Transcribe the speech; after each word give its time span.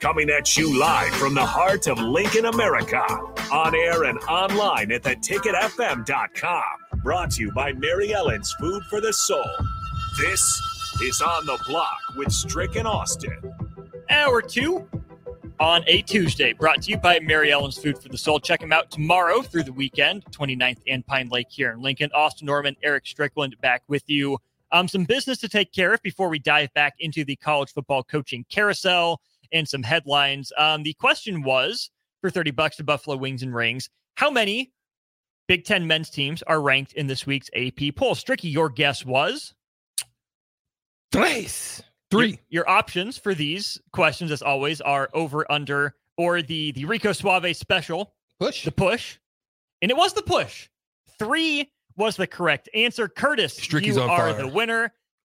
Coming 0.00 0.30
at 0.30 0.56
you 0.56 0.78
live 0.78 1.12
from 1.14 1.34
the 1.34 1.44
heart 1.44 1.88
of 1.88 1.98
Lincoln, 1.98 2.44
America. 2.44 3.02
On 3.50 3.74
air 3.74 4.04
and 4.04 4.16
online 4.20 4.92
at 4.92 5.02
theticketfm.com. 5.02 6.62
Brought 7.02 7.32
to 7.32 7.42
you 7.42 7.52
by 7.52 7.72
Mary 7.72 8.14
Ellen's 8.14 8.54
Food 8.60 8.84
for 8.84 9.00
the 9.00 9.12
Soul. 9.12 9.44
This 10.20 10.40
is 11.02 11.20
On 11.20 11.44
the 11.46 11.58
Block 11.66 11.98
with 12.16 12.30
Strick 12.30 12.76
and 12.76 12.86
Austin. 12.86 13.52
Hour 14.08 14.40
two 14.40 14.88
on 15.58 15.82
a 15.88 16.02
Tuesday. 16.02 16.52
Brought 16.52 16.82
to 16.82 16.92
you 16.92 16.98
by 16.98 17.18
Mary 17.18 17.50
Ellen's 17.50 17.76
Food 17.76 18.00
for 18.00 18.08
the 18.08 18.18
Soul. 18.18 18.38
Check 18.38 18.60
them 18.60 18.72
out 18.72 18.92
tomorrow 18.92 19.42
through 19.42 19.64
the 19.64 19.72
weekend, 19.72 20.24
29th 20.26 20.78
and 20.86 21.04
Pine 21.06 21.28
Lake 21.28 21.48
here 21.50 21.72
in 21.72 21.82
Lincoln. 21.82 22.10
Austin 22.14 22.46
Norman, 22.46 22.76
Eric 22.84 23.04
Strickland 23.04 23.56
back 23.60 23.82
with 23.88 24.04
you. 24.06 24.38
Um, 24.70 24.86
some 24.86 25.04
business 25.04 25.38
to 25.38 25.48
take 25.48 25.72
care 25.72 25.92
of 25.92 26.02
before 26.02 26.28
we 26.28 26.38
dive 26.38 26.72
back 26.74 26.94
into 27.00 27.24
the 27.24 27.34
college 27.34 27.72
football 27.72 28.04
coaching 28.04 28.44
carousel 28.48 29.20
and 29.52 29.68
some 29.68 29.82
headlines. 29.82 30.52
Um, 30.56 30.82
the 30.82 30.94
question 30.94 31.42
was 31.42 31.90
for 32.20 32.30
30 32.30 32.50
bucks 32.52 32.76
to 32.76 32.84
Buffalo 32.84 33.16
Wings 33.16 33.42
and 33.42 33.54
Rings, 33.54 33.88
how 34.16 34.30
many 34.30 34.72
Big 35.46 35.64
Ten 35.64 35.86
men's 35.86 36.10
teams 36.10 36.42
are 36.42 36.60
ranked 36.60 36.92
in 36.94 37.06
this 37.06 37.26
week's 37.26 37.48
AP 37.54 37.94
poll? 37.96 38.14
Stricky, 38.14 38.52
your 38.52 38.68
guess 38.68 39.04
was? 39.04 39.54
Tres. 41.12 41.82
Three. 42.10 42.28
Your, 42.28 42.38
your, 42.48 42.68
options 42.68 43.16
for 43.18 43.34
these 43.34 43.80
questions, 43.92 44.30
as 44.30 44.42
always, 44.42 44.80
are 44.80 45.08
over, 45.14 45.50
under, 45.50 45.94
or 46.16 46.42
the, 46.42 46.72
the 46.72 46.84
Rico 46.84 47.12
Suave 47.12 47.54
special. 47.56 48.12
Push. 48.40 48.64
The 48.64 48.72
push. 48.72 49.18
And 49.82 49.90
it 49.90 49.96
was 49.96 50.12
the 50.12 50.22
push. 50.22 50.68
Three 51.18 51.70
was 51.96 52.16
the 52.16 52.26
correct 52.26 52.68
answer. 52.74 53.08
Curtis, 53.08 53.54
Stricky's 53.54 53.96
you 53.96 54.02
are 54.02 54.32
fire. 54.32 54.34
the 54.34 54.48
winner. 54.48 54.92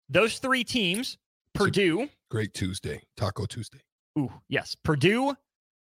Those 0.09 0.39
three 0.39 0.63
teams, 0.63 1.17
Purdue. 1.53 2.09
Great 2.29 2.53
Tuesday. 2.53 3.01
Taco 3.15 3.45
Tuesday. 3.45 3.79
Ooh, 4.17 4.31
yes. 4.47 4.75
Purdue, 4.75 5.35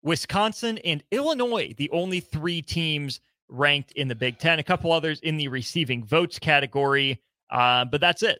Wisconsin, 0.04 0.78
and 0.80 1.04
Illinois, 1.12 1.74
the 1.78 1.90
only 1.92 2.20
three 2.20 2.62
teams 2.62 3.20
ranked 3.50 3.92
in 3.94 4.08
the 4.08 4.16
Big 4.16 4.40
Ten. 4.40 4.60
A 4.60 4.64
couple 4.64 4.92
others 4.92 5.20
in 5.22 5.38
the 5.38 5.48
receiving 5.48 6.04
votes 6.04 6.40
category, 6.40 7.22
uh, 7.52 7.86
but 7.86 8.02
that's 8.02 8.24
it. 8.24 8.40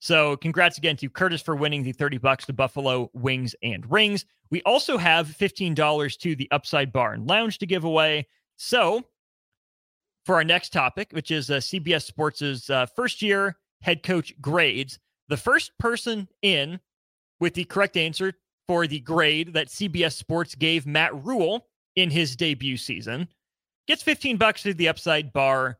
So, 0.00 0.36
congrats 0.36 0.78
again 0.78 0.96
to 0.96 1.08
Curtis 1.08 1.42
for 1.42 1.54
winning 1.54 1.84
the 1.84 1.92
30 1.92 2.18
bucks 2.18 2.44
to 2.46 2.52
Buffalo 2.52 3.08
Wings 3.14 3.54
and 3.62 3.88
Rings. 3.88 4.24
We 4.50 4.60
also 4.62 4.98
have 4.98 5.28
$15 5.28 6.18
to 6.18 6.34
the 6.34 6.48
Upside 6.50 6.92
Bar 6.92 7.12
and 7.12 7.28
Lounge 7.28 7.58
to 7.58 7.66
give 7.66 7.84
away. 7.84 8.26
So, 8.56 9.04
for 10.26 10.34
our 10.34 10.44
next 10.44 10.72
topic, 10.72 11.12
which 11.12 11.30
is 11.30 11.50
uh, 11.50 11.58
CBS 11.58 12.02
Sports' 12.02 12.68
uh, 12.68 12.86
first 12.86 13.22
year 13.22 13.56
head 13.80 14.02
coach 14.02 14.34
grades, 14.40 14.98
the 15.28 15.36
first 15.36 15.72
person 15.78 16.28
in 16.42 16.80
with 17.40 17.54
the 17.54 17.64
correct 17.64 17.96
answer 17.96 18.34
for 18.68 18.86
the 18.86 19.00
grade 19.00 19.52
that 19.54 19.68
CBS 19.68 20.12
Sports 20.14 20.54
gave 20.54 20.86
Matt 20.86 21.14
Rhule 21.24 21.66
in 21.96 22.10
his 22.10 22.36
debut 22.36 22.76
season 22.76 23.28
gets 23.86 24.02
15 24.02 24.36
bucks 24.36 24.62
to 24.62 24.74
the 24.74 24.88
Upside 24.88 25.32
Bar 25.32 25.78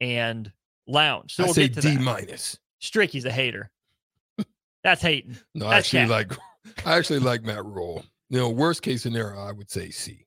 and 0.00 0.50
Lounge. 0.86 1.34
So 1.34 1.44
I 1.44 1.46
we'll 1.46 1.54
say 1.54 1.68
get 1.68 1.74
to 1.76 1.88
D 1.88 1.94
that. 1.96 2.00
minus. 2.02 2.58
Stricky's 2.80 3.24
a 3.24 3.30
hater. 3.30 3.70
That's 4.82 5.00
hating. 5.00 5.36
No, 5.54 5.66
I 5.66 5.76
actually 5.78 6.00
cat. 6.00 6.10
like 6.10 6.32
I 6.86 6.96
actually 6.96 7.20
like 7.20 7.42
Matt 7.42 7.64
Rhule. 7.64 8.04
You 8.28 8.40
know, 8.40 8.50
worst 8.50 8.82
case 8.82 9.02
scenario, 9.02 9.38
I 9.40 9.52
would 9.52 9.70
say 9.70 9.90
C. 9.90 10.26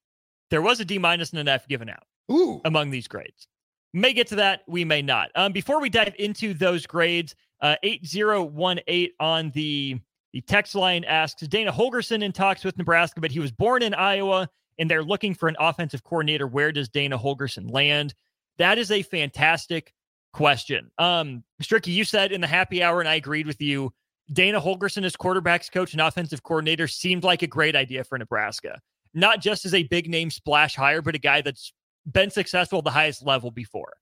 There 0.49 0.61
was 0.61 0.79
a 0.79 0.85
D 0.85 0.97
minus 0.97 1.31
and 1.31 1.39
an 1.39 1.47
F 1.47 1.67
given 1.67 1.89
out 1.89 2.03
Ooh. 2.31 2.61
among 2.65 2.89
these 2.89 3.07
grades. 3.07 3.47
May 3.93 4.13
get 4.13 4.27
to 4.27 4.35
that, 4.35 4.61
we 4.67 4.83
may 4.85 5.01
not. 5.01 5.29
Um, 5.35 5.51
before 5.51 5.79
we 5.81 5.89
dive 5.89 6.13
into 6.17 6.53
those 6.53 6.85
grades, 6.85 7.35
uh, 7.61 7.75
8018 7.83 9.09
on 9.19 9.51
the 9.51 9.99
the 10.37 10.41
text 10.41 10.75
line 10.75 11.03
asks 11.03 11.41
Dana 11.47 11.71
Holgorsen 11.71 12.21
in 12.21 12.31
talks 12.31 12.63
with 12.63 12.77
Nebraska, 12.77 13.19
but 13.19 13.31
he 13.31 13.39
was 13.39 13.51
born 13.51 13.81
in 13.81 13.95
Iowa 13.95 14.47
and 14.77 14.87
they're 14.87 15.03
looking 15.03 15.33
for 15.33 15.49
an 15.49 15.55
offensive 15.59 16.03
coordinator. 16.03 16.45
Where 16.45 16.71
does 16.71 16.89
Dana 16.89 17.17
Holgorsen 17.17 17.71
land? 17.71 18.13
That 18.59 18.77
is 18.77 18.91
a 18.91 19.01
fantastic 19.01 19.95
question. 20.33 20.91
Um, 20.99 21.43
Stricky, 21.63 21.87
you 21.87 22.03
said 22.03 22.31
in 22.31 22.39
the 22.41 22.45
happy 22.45 22.83
hour, 22.83 22.99
and 22.99 23.09
I 23.09 23.15
agreed 23.15 23.47
with 23.47 23.59
you. 23.59 23.91
Dana 24.31 24.61
Holgorsen 24.61 25.03
as 25.05 25.15
quarterbacks 25.15 25.71
coach 25.71 25.93
and 25.93 26.01
offensive 26.01 26.43
coordinator 26.43 26.87
seemed 26.87 27.23
like 27.23 27.41
a 27.41 27.47
great 27.47 27.75
idea 27.75 28.03
for 28.03 28.19
Nebraska. 28.19 28.79
Not 29.15 29.41
just 29.41 29.65
as 29.65 29.73
a 29.73 29.83
big 29.83 30.07
name 30.07 30.29
splash 30.29 30.75
hire, 30.75 31.01
but 31.01 31.15
a 31.15 31.19
guy 31.19 31.41
that's 31.41 31.73
been 32.05 32.29
successful 32.29 32.77
at 32.77 32.85
the 32.85 32.91
highest 32.91 33.25
level 33.25 33.49
before. 33.49 33.93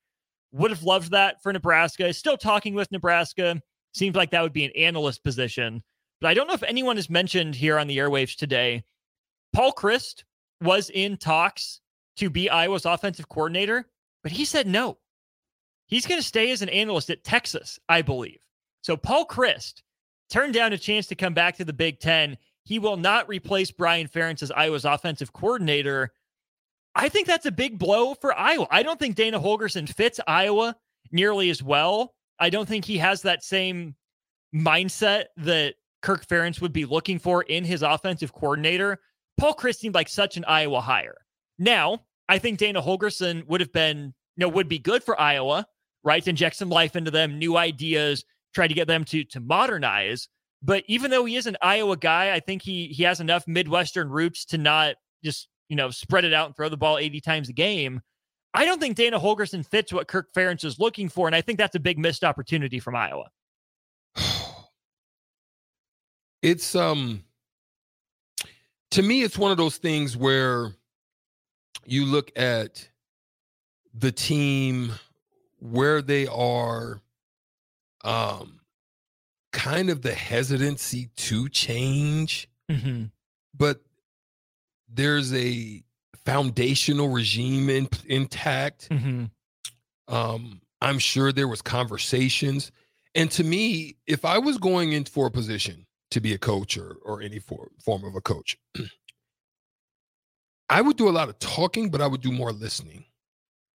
Would 0.52 0.72
have 0.72 0.84
loved 0.84 1.12
that 1.12 1.42
for 1.42 1.54
Nebraska. 1.54 2.08
Is 2.08 2.18
still 2.18 2.36
talking 2.36 2.74
with 2.74 2.92
Nebraska. 2.92 3.62
Seems 3.94 4.18
like 4.18 4.32
that 4.32 4.42
would 4.42 4.52
be 4.52 4.66
an 4.66 4.72
analyst 4.76 5.24
position. 5.24 5.82
But 6.26 6.32
I 6.32 6.34
don't 6.34 6.48
know 6.48 6.56
if 6.56 6.64
anyone 6.64 6.96
has 6.96 7.08
mentioned 7.08 7.54
here 7.54 7.78
on 7.78 7.86
the 7.86 8.00
airwaves 8.00 8.36
today. 8.36 8.84
Paul 9.54 9.72
Chryst 9.72 10.24
was 10.60 10.90
in 10.90 11.18
talks 11.18 11.82
to 12.16 12.32
be 12.32 12.50
Iowa's 12.50 12.88
offensive 12.88 13.30
coordinator, 13.30 13.86
but 14.24 14.32
he 14.32 14.44
said 14.44 14.66
no. 14.66 14.98
He's 15.86 16.08
going 16.08 16.20
to 16.20 16.26
stay 16.26 16.50
as 16.50 16.64
an 16.64 16.70
analyst 16.70 17.12
at 17.12 17.24
Texas, 17.24 17.78
I 17.90 18.02
believe. 18.02 18.40
So 18.82 18.98
Paul 18.98 19.28
Chryst 19.28 19.84
turned 20.32 20.56
down 20.56 20.74
a 20.74 20.80
chance 20.80 21.06
to 21.06 21.16
come 21.16 21.36
back 21.36 21.58
to 21.58 21.64
the 21.64 21.74
Big 21.74 22.00
Ten. 22.00 22.40
He 22.64 22.80
will 22.80 22.98
not 22.98 23.30
replace 23.30 23.70
Brian 23.70 24.08
Ferentz 24.08 24.42
as 24.42 24.50
Iowa's 24.50 24.84
offensive 24.84 25.32
coordinator. 25.32 26.12
I 26.96 27.08
think 27.08 27.28
that's 27.28 27.46
a 27.46 27.52
big 27.52 27.78
blow 27.78 28.16
for 28.16 28.36
Iowa. 28.36 28.66
I 28.72 28.82
don't 28.82 28.98
think 28.98 29.16
Dana 29.16 29.40
Holgorsen 29.40 29.88
fits 29.88 30.20
Iowa 30.26 30.76
nearly 31.12 31.52
as 31.52 31.62
well. 31.62 32.16
I 32.40 32.50
don't 32.50 32.68
think 32.68 32.84
he 32.84 32.98
has 32.98 33.22
that 33.22 33.44
same 33.44 33.94
mindset 34.56 35.26
that 35.38 35.76
Kirk 36.06 36.28
Ferentz 36.28 36.62
would 36.62 36.72
be 36.72 36.86
looking 36.86 37.18
for 37.18 37.42
in 37.42 37.64
his 37.64 37.82
offensive 37.82 38.32
coordinator. 38.32 39.00
Paul 39.40 39.56
Chryst 39.56 39.80
seemed 39.80 39.96
like 39.96 40.08
such 40.08 40.38
an 40.38 40.46
Iowa 40.46 40.80
hire. 40.80 41.18
Now, 41.58 42.04
I 42.30 42.38
think 42.38 42.60
Dana 42.60 42.80
Holgorsen 42.80 43.44
would 43.48 43.60
have 43.60 43.74
been, 43.74 44.14
you 44.38 44.42
know, 44.42 44.50
would 44.50 44.70
be 44.70 44.78
good 44.78 45.04
for 45.04 45.20
Iowa, 45.20 45.66
right? 46.04 46.24
To 46.24 46.30
inject 46.30 46.58
some 46.58 46.70
life 46.70 46.96
into 46.96 47.10
them, 47.10 47.40
new 47.40 47.58
ideas, 47.58 48.24
try 48.54 48.68
to 48.68 48.74
get 48.76 48.88
them 48.88 49.04
to 49.06 49.24
to 49.24 49.40
modernize. 49.40 50.30
But 50.62 50.84
even 50.88 51.10
though 51.10 51.26
he 51.26 51.38
is 51.38 51.48
an 51.48 51.58
Iowa 51.60 51.98
guy, 51.98 52.36
I 52.36 52.40
think 52.40 52.62
he 52.62 52.86
he 52.90 53.02
has 53.02 53.20
enough 53.20 53.48
Midwestern 53.48 54.10
roots 54.10 54.46
to 54.46 54.60
not 54.60 54.98
just, 55.24 55.48
you 55.70 55.76
know, 55.76 55.90
spread 55.90 56.24
it 56.24 56.34
out 56.34 56.46
and 56.46 56.56
throw 56.56 56.70
the 56.70 56.78
ball 56.78 57.00
80 57.00 57.20
times 57.22 57.50
a 57.50 57.54
game. 57.54 58.02
I 58.54 58.66
don't 58.66 58.80
think 58.80 58.96
Dana 58.96 59.20
Holgorsen 59.20 59.66
fits 59.66 59.92
what 59.92 60.08
Kirk 60.08 60.32
Ferentz 60.34 60.66
is 60.66 60.78
looking 60.78 61.10
for, 61.10 61.26
and 61.28 61.36
I 61.36 61.42
think 61.42 61.58
that's 61.58 61.76
a 61.76 61.80
big 61.80 61.98
missed 61.98 62.24
opportunity 62.24 62.80
from 62.80 62.96
Iowa. 62.96 63.26
It's 66.46 66.76
um 66.76 67.24
to 68.92 69.02
me 69.02 69.24
it's 69.24 69.38
one 69.38 69.50
of 69.52 69.58
those 69.58 69.78
things 69.78 70.16
where 70.16 70.72
you 71.88 72.06
look 72.06 72.32
at 72.38 72.88
the 73.96 74.12
team 74.12 74.92
where 75.60 76.04
they 76.04 76.28
are 76.28 77.02
um 78.04 78.60
kind 79.52 79.90
of 79.90 80.02
the 80.04 80.14
hesitancy 80.14 81.10
to 81.16 81.50
change 81.50 82.48
Mm-hmm. 82.72 83.06
but 83.56 83.82
there's 84.90 85.32
a 85.34 85.84
foundational 86.26 87.10
regime 87.10 87.70
in, 87.70 87.88
intact 88.08 88.90
Mm-hmm. 88.90 90.14
um 90.14 90.62
i'm 90.82 91.00
sure 91.00 91.32
there 91.32 91.48
was 91.48 91.62
conversations 91.64 92.72
and 93.16 93.32
to 93.32 93.44
me 93.44 93.96
if 94.08 94.26
i 94.26 94.38
was 94.38 94.58
going 94.60 94.92
in 94.94 95.06
for 95.06 95.26
a 95.28 95.32
position 95.32 95.85
to 96.12 96.20
be 96.22 96.34
a 96.34 96.38
coach 96.38 96.78
or, 96.78 96.98
or 97.04 97.22
any 97.22 97.40
for, 97.40 97.70
form 97.84 98.04
of 98.04 98.16
a 98.16 98.22
coach 98.22 98.58
i 100.70 100.82
would 100.82 100.98
do 100.98 101.08
a 101.08 101.12
lot 101.12 101.30
of 101.30 101.38
talking 101.40 101.90
but 101.90 102.02
i 102.02 102.08
would 102.08 102.22
do 102.22 102.32
more 102.32 102.52
listening 102.52 103.04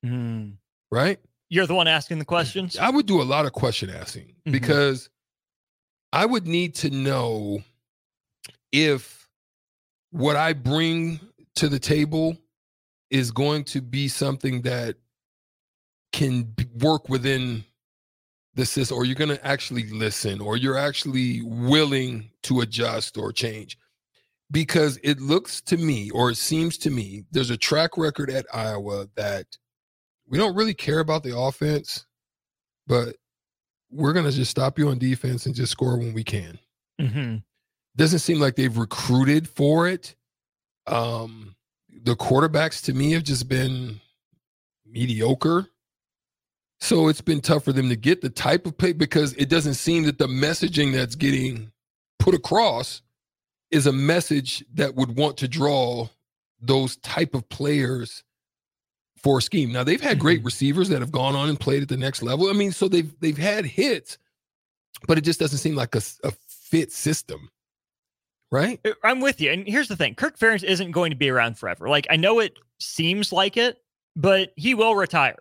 Mm. 0.02 0.54
right 0.90 1.20
You're 1.50 1.66
the 1.66 1.74
one 1.74 1.86
asking 1.86 2.20
the 2.20 2.24
questions. 2.36 2.78
I 2.78 2.88
would 2.88 3.04
do 3.04 3.20
a 3.20 3.24
lot 3.24 3.44
of 3.44 3.52
question 3.52 3.90
asking 3.90 4.34
Mhm. 4.46 4.52
because 4.52 5.10
I 6.10 6.24
would 6.24 6.46
need 6.46 6.74
to 6.76 6.88
know 6.90 7.62
if 8.72 9.28
what 10.10 10.36
I 10.36 10.54
bring 10.54 11.20
to 11.56 11.68
the 11.68 11.78
table 11.78 12.38
is 13.10 13.30
going 13.30 13.64
to 13.64 13.82
be 13.82 14.08
something 14.08 14.62
that 14.62 14.96
can 16.14 16.54
work 16.80 17.10
within 17.10 17.64
the 18.54 18.62
is 18.62 18.90
or 18.90 19.04
you're 19.04 19.14
going 19.14 19.30
to 19.30 19.46
actually 19.46 19.88
listen, 19.90 20.40
or 20.40 20.56
you're 20.56 20.78
actually 20.78 21.42
willing 21.42 22.30
to 22.42 22.60
adjust 22.60 23.16
or 23.16 23.32
change. 23.32 23.78
Because 24.50 24.98
it 25.04 25.20
looks 25.20 25.60
to 25.62 25.76
me, 25.76 26.10
or 26.10 26.30
it 26.30 26.36
seems 26.36 26.76
to 26.78 26.90
me, 26.90 27.24
there's 27.30 27.50
a 27.50 27.56
track 27.56 27.96
record 27.96 28.30
at 28.30 28.46
Iowa 28.52 29.06
that 29.14 29.46
we 30.26 30.38
don't 30.38 30.56
really 30.56 30.74
care 30.74 30.98
about 30.98 31.22
the 31.22 31.38
offense, 31.38 32.06
but 32.88 33.14
we're 33.90 34.12
going 34.12 34.24
to 34.26 34.32
just 34.32 34.50
stop 34.50 34.78
you 34.78 34.88
on 34.88 34.98
defense 34.98 35.46
and 35.46 35.54
just 35.54 35.70
score 35.72 35.96
when 35.96 36.12
we 36.12 36.24
can. 36.24 36.58
Mm-hmm. 37.00 37.36
Doesn't 37.96 38.18
seem 38.20 38.40
like 38.40 38.56
they've 38.56 38.76
recruited 38.76 39.48
for 39.48 39.88
it. 39.88 40.16
Um, 40.86 41.54
the 42.02 42.16
quarterbacks 42.16 42.82
to 42.84 42.92
me 42.92 43.12
have 43.12 43.24
just 43.24 43.48
been 43.48 44.00
mediocre. 44.86 45.68
So 46.80 47.08
it's 47.08 47.20
been 47.20 47.40
tough 47.40 47.64
for 47.64 47.72
them 47.72 47.88
to 47.90 47.96
get 47.96 48.22
the 48.22 48.30
type 48.30 48.66
of 48.66 48.76
play 48.78 48.92
because 48.92 49.34
it 49.34 49.48
doesn't 49.48 49.74
seem 49.74 50.04
that 50.04 50.18
the 50.18 50.26
messaging 50.26 50.92
that's 50.92 51.14
getting 51.14 51.70
put 52.18 52.34
across 52.34 53.02
is 53.70 53.86
a 53.86 53.92
message 53.92 54.64
that 54.74 54.94
would 54.94 55.16
want 55.16 55.36
to 55.38 55.48
draw 55.48 56.08
those 56.60 56.96
type 56.98 57.34
of 57.34 57.48
players 57.48 58.24
for 59.16 59.38
a 59.38 59.42
scheme. 59.42 59.70
Now 59.72 59.84
they've 59.84 60.00
had 60.00 60.18
great 60.18 60.40
Mhm. 60.40 60.46
receivers 60.46 60.88
that 60.88 61.00
have 61.00 61.12
gone 61.12 61.36
on 61.36 61.48
and 61.50 61.60
played 61.60 61.82
at 61.82 61.88
the 61.88 61.96
next 61.96 62.22
level. 62.22 62.48
I 62.48 62.52
mean, 62.54 62.72
so 62.72 62.88
they've 62.88 63.12
they've 63.20 63.36
had 63.38 63.66
hits, 63.66 64.16
but 65.06 65.18
it 65.18 65.22
just 65.22 65.38
doesn't 65.38 65.58
seem 65.58 65.74
like 65.74 65.94
a 65.94 66.00
fit 66.00 66.92
system, 66.92 67.50
right? 68.50 68.80
Uh, 68.86 68.92
I'm 69.04 69.20
with 69.20 69.40
you. 69.40 69.50
And 69.52 69.66
here's 69.68 69.88
the 69.88 69.96
thing 69.96 70.14
Kirk 70.14 70.38
Ferentz 70.38 70.64
isn't 70.64 70.92
going 70.92 71.10
to 71.10 71.16
be 71.16 71.28
around 71.28 71.58
forever. 71.58 71.88
Like, 71.88 72.06
I 72.08 72.16
know 72.16 72.38
it 72.40 72.58
seems 72.78 73.32
like 73.32 73.58
it, 73.58 73.82
but 74.16 74.52
he 74.56 74.74
will 74.74 74.94
retire 74.94 75.36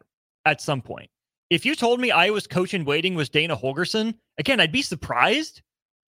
at 0.45 0.61
some 0.61 0.81
point. 0.81 1.09
If 1.49 1.65
you 1.65 1.75
told 1.75 1.99
me 1.99 2.11
Iowa's 2.11 2.47
coach 2.47 2.73
in 2.73 2.85
waiting 2.85 3.15
was 3.15 3.29
Dana 3.29 3.57
Holgorsen, 3.57 4.13
again, 4.37 4.59
I'd 4.59 4.71
be 4.71 4.81
surprised, 4.81 5.61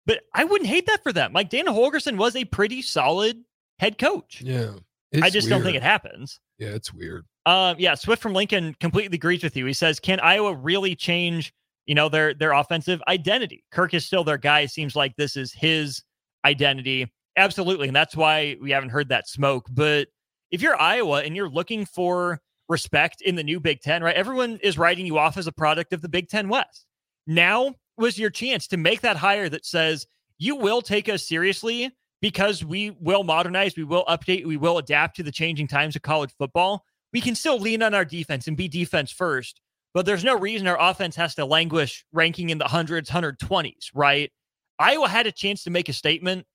but 0.06 0.22
I 0.34 0.44
wouldn't 0.44 0.70
hate 0.70 0.88
that 0.88 1.04
for 1.04 1.14
them. 1.14 1.32
Like, 1.34 1.50
Dana 1.50 1.72
Holgorsen 1.72 2.18
was 2.18 2.36
a 2.36 2.44
pretty 2.46 2.82
solid 2.82 3.44
head 3.80 3.98
coach. 3.98 4.42
Yeah, 4.42 4.74
I 5.22 5.30
just 5.30 5.50
don't 5.50 5.64
think 5.64 5.78
it 5.78 5.84
happens. 5.84 6.40
Yeah, 6.58 6.70
it's 6.70 6.94
weird. 6.94 7.26
Um, 7.46 7.76
yeah, 7.80 7.96
Swift 7.96 8.22
from 8.22 8.34
Lincoln 8.34 8.76
completely 8.80 9.16
agrees 9.16 9.44
with 9.44 9.58
you. 9.58 9.66
He 9.66 9.74
says, 9.74 10.00
"Can 10.00 10.20
Iowa 10.20 10.54
really 10.54 10.96
change, 10.96 11.54
you 11.88 11.96
know, 11.96 12.08
their 12.08 12.34
their 12.34 12.52
offensive 12.52 13.02
identity? 13.08 13.64
Kirk 13.72 13.94
is 13.94 14.06
still 14.06 14.24
their 14.24 14.38
guy. 14.38 14.68
Seems 14.68 14.96
like 14.96 15.16
this 15.16 15.36
is 15.36 15.52
his 15.52 16.04
identity, 16.46 17.12
absolutely, 17.38 17.88
and 17.88 17.96
that's 17.96 18.16
why 18.16 18.58
we 18.62 18.70
haven't 18.70 18.90
heard 18.90 19.10
that 19.10 19.28
smoke. 19.28 19.66
But 19.72 20.10
if 20.52 20.62
you're 20.62 20.80
Iowa 20.80 21.24
and 21.24 21.36
you're 21.36 21.50
looking 21.50 21.86
for 21.86 22.40
respect 22.72 23.22
in 23.22 23.36
the 23.36 23.44
new 23.44 23.60
Big 23.60 23.82
Ten, 23.82 24.04
right? 24.04 24.16
Everyone 24.16 24.58
is 24.64 24.78
writing 24.78 25.06
you 25.06 25.18
off 25.18 25.38
as 25.38 25.48
a 25.48 25.52
product 25.52 25.94
of 25.94 26.02
the 26.02 26.10
Big 26.10 26.30
Ten 26.30 26.50
West. 26.50 26.88
Now 27.28 27.76
was 27.98 28.18
your 28.18 28.32
chance 28.32 28.68
to 28.68 28.78
make 28.78 29.02
that 29.02 29.18
hire 29.18 29.50
that 29.50 29.66
says 29.66 30.08
you 30.40 30.56
will 30.56 30.82
take 30.82 31.08
us 31.08 31.28
seriously 31.28 31.92
because 32.22 32.64
we 32.64 32.92
will 33.00 33.24
modernize, 33.24 33.76
we 33.78 33.84
will 33.84 34.06
update, 34.06 34.46
we 34.46 34.58
will 34.58 34.80
adapt 34.80 35.16
to 35.18 35.24
the 35.24 35.32
changing 35.32 35.68
times 35.68 35.96
of 35.96 36.02
college 36.02 36.32
football 36.40 36.86
we 37.14 37.22
can 37.22 37.36
still 37.36 37.60
lean 37.60 37.84
on 37.84 37.94
our 37.94 38.06
defense 38.06 38.48
and 38.48 38.58
be 38.58 38.68
defense 38.68 39.12
first, 39.12 39.62
but 39.94 40.06
there's 40.06 40.24
no 40.24 40.38
reason 40.38 40.68
our 40.68 40.80
offense 40.80 41.16
has 41.16 41.36
to 41.36 41.46
languish 41.46 42.06
ranking 42.14 42.50
in 42.50 42.58
the 42.58 42.68
hundreds, 42.68 43.10
120s, 43.10 43.90
right? 43.94 44.32
Iowa 44.80 45.08
had 45.08 45.28
a 45.28 45.32
chance 45.32 45.64
to 45.64 45.70
make 45.70 45.90
a 45.90 45.94
statement. 45.94 46.46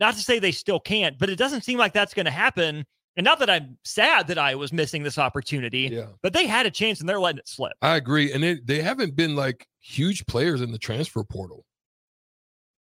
Not 0.00 0.14
to 0.14 0.20
say 0.20 0.38
they 0.38 0.52
still 0.52 0.78
can't, 0.78 1.18
but 1.18 1.28
it 1.28 1.36
doesn't 1.36 1.64
seem 1.64 1.78
like 1.78 1.92
that's 1.92 2.14
going 2.14 2.26
to 2.26 2.32
happen. 2.32 2.86
And 3.18 3.24
not 3.24 3.40
that 3.40 3.50
I'm 3.50 3.76
sad 3.84 4.28
that 4.28 4.38
I 4.38 4.54
was 4.54 4.72
missing 4.72 5.02
this 5.02 5.18
opportunity, 5.18 5.90
Yeah, 5.92 6.06
but 6.22 6.32
they 6.32 6.46
had 6.46 6.66
a 6.66 6.70
chance 6.70 7.00
and 7.00 7.08
they're 7.08 7.18
letting 7.18 7.40
it 7.40 7.48
slip. 7.48 7.72
I 7.82 7.96
agree. 7.96 8.32
And 8.32 8.44
it, 8.44 8.64
they 8.64 8.80
haven't 8.80 9.16
been 9.16 9.34
like 9.34 9.66
huge 9.80 10.24
players 10.26 10.60
in 10.60 10.70
the 10.70 10.78
transfer 10.78 11.24
portal, 11.24 11.66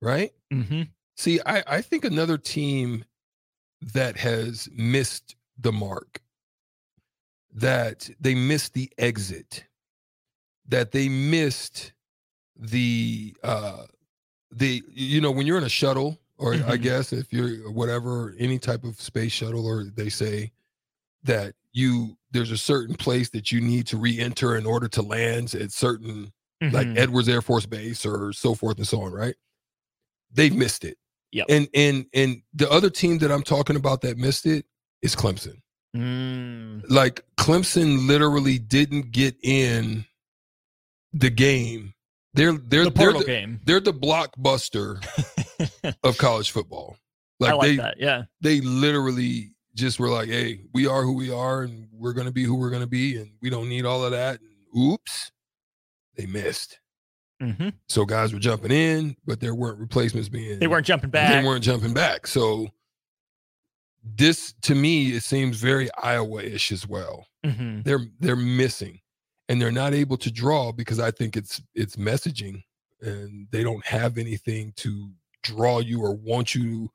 right? 0.02 0.30
Mm-hmm. 0.52 0.82
See, 1.16 1.40
I, 1.46 1.64
I 1.66 1.80
think 1.80 2.04
another 2.04 2.36
team 2.36 3.06
that 3.94 4.18
has 4.18 4.68
missed 4.76 5.34
the 5.58 5.72
mark, 5.72 6.20
that 7.54 8.10
they 8.20 8.34
missed 8.34 8.74
the 8.74 8.92
exit, 8.98 9.64
that 10.68 10.92
they 10.92 11.08
missed 11.08 11.94
the 12.54 13.34
uh 13.42 13.84
the 14.50 14.82
you 14.92 15.20
know 15.20 15.30
when 15.30 15.46
you're 15.46 15.58
in 15.58 15.64
a 15.64 15.68
shuttle 15.68 16.18
or 16.38 16.54
I 16.54 16.76
Mhm. 16.78 16.82
guess 16.82 17.12
if 17.12 17.32
you're 17.32 17.70
whatever 17.70 18.34
any 18.38 18.58
type 18.58 18.84
of 18.84 19.00
space 19.00 19.32
shuttle 19.32 19.66
or 19.66 19.84
they 19.84 20.08
say 20.08 20.52
that 21.24 21.54
you 21.72 22.16
there's 22.30 22.50
a 22.50 22.58
certain 22.58 22.94
place 22.94 23.30
that 23.30 23.50
you 23.52 23.60
need 23.60 23.86
to 23.88 23.96
re-enter 23.96 24.56
in 24.56 24.66
order 24.66 24.86
to 24.88 25.02
land 25.02 25.54
at 25.54 25.72
certain 25.72 26.32
like 26.60 26.86
Mhm. 26.88 26.98
Edwards 26.98 27.28
Air 27.28 27.40
Force 27.42 27.66
Base 27.66 28.04
or 28.06 28.32
so 28.32 28.54
forth 28.54 28.78
and 28.78 28.86
so 28.88 29.00
on, 29.02 29.12
right? 29.12 29.34
They've 30.32 30.54
missed 30.54 30.84
it. 30.84 30.98
Yep. 31.32 31.46
And 31.48 31.68
and 31.74 32.06
and 32.14 32.42
the 32.54 32.70
other 32.70 32.90
team 32.90 33.18
that 33.18 33.30
I'm 33.32 33.42
talking 33.42 33.76
about 33.76 34.00
that 34.02 34.16
missed 34.18 34.46
it 34.46 34.66
is 35.02 35.14
Clemson. 35.14 35.60
Mm. 35.96 36.84
Like 36.88 37.24
Clemson 37.36 38.06
literally 38.06 38.58
didn't 38.58 39.10
get 39.10 39.36
in 39.42 40.04
the 41.12 41.30
game. 41.30 41.94
They're 42.34 42.52
they're 42.58 42.84
the 42.84 42.90
they're 42.90 43.12
the, 43.14 43.24
game. 43.24 43.60
they're 43.64 43.80
the 43.80 43.92
blockbuster 43.94 45.02
of 46.04 46.18
college 46.18 46.50
football. 46.50 46.96
Like, 47.40 47.52
I 47.52 47.54
like 47.54 47.68
they 47.68 47.76
that. 47.76 47.94
Yeah. 48.00 48.22
they 48.40 48.60
literally 48.62 49.52
just 49.76 50.00
were 50.00 50.08
like, 50.08 50.28
"Hey, 50.28 50.62
we 50.74 50.88
are 50.88 51.04
who 51.04 51.12
we 51.14 51.30
are, 51.32 51.62
and 51.62 51.86
we're 51.92 52.12
gonna 52.12 52.32
be 52.32 52.42
who 52.42 52.56
we're 52.56 52.70
gonna 52.70 52.84
be, 52.88 53.16
and 53.16 53.30
we 53.40 53.48
don't 53.48 53.68
need 53.68 53.84
all 53.84 54.04
of 54.04 54.10
that." 54.10 54.40
And 54.40 54.82
oops, 54.82 55.30
they 56.16 56.26
missed. 56.26 56.80
hmm 57.40 57.68
So 57.88 58.04
guys 58.04 58.32
were 58.32 58.40
jumping 58.40 58.72
in, 58.72 59.14
but 59.24 59.38
there 59.38 59.54
weren't 59.54 59.78
replacements 59.78 60.28
being. 60.28 60.58
They 60.58 60.66
weren't 60.66 60.84
jumping 60.84 61.10
back. 61.10 61.30
They 61.40 61.46
weren't 61.46 61.62
jumping 61.62 61.94
back. 61.94 62.26
So 62.26 62.70
this, 64.02 64.54
to 64.62 64.74
me, 64.74 65.10
it 65.12 65.22
seems 65.22 65.58
very 65.58 65.88
Iowa-ish 66.02 66.72
as 66.72 66.88
well. 66.88 67.26
Mhm. 67.46 67.84
They're 67.84 68.04
they're 68.18 68.34
missing, 68.34 68.98
and 69.48 69.62
they're 69.62 69.70
not 69.70 69.94
able 69.94 70.16
to 70.16 70.30
draw 70.32 70.72
because 70.72 70.98
I 70.98 71.12
think 71.12 71.36
it's 71.36 71.62
it's 71.76 71.94
messaging, 71.94 72.64
and 73.00 73.46
they 73.52 73.62
don't 73.62 73.86
have 73.86 74.18
anything 74.18 74.72
to 74.78 75.10
draw 75.42 75.78
you 75.78 76.02
or 76.02 76.14
want 76.14 76.54
you 76.54 76.62
to 76.62 76.90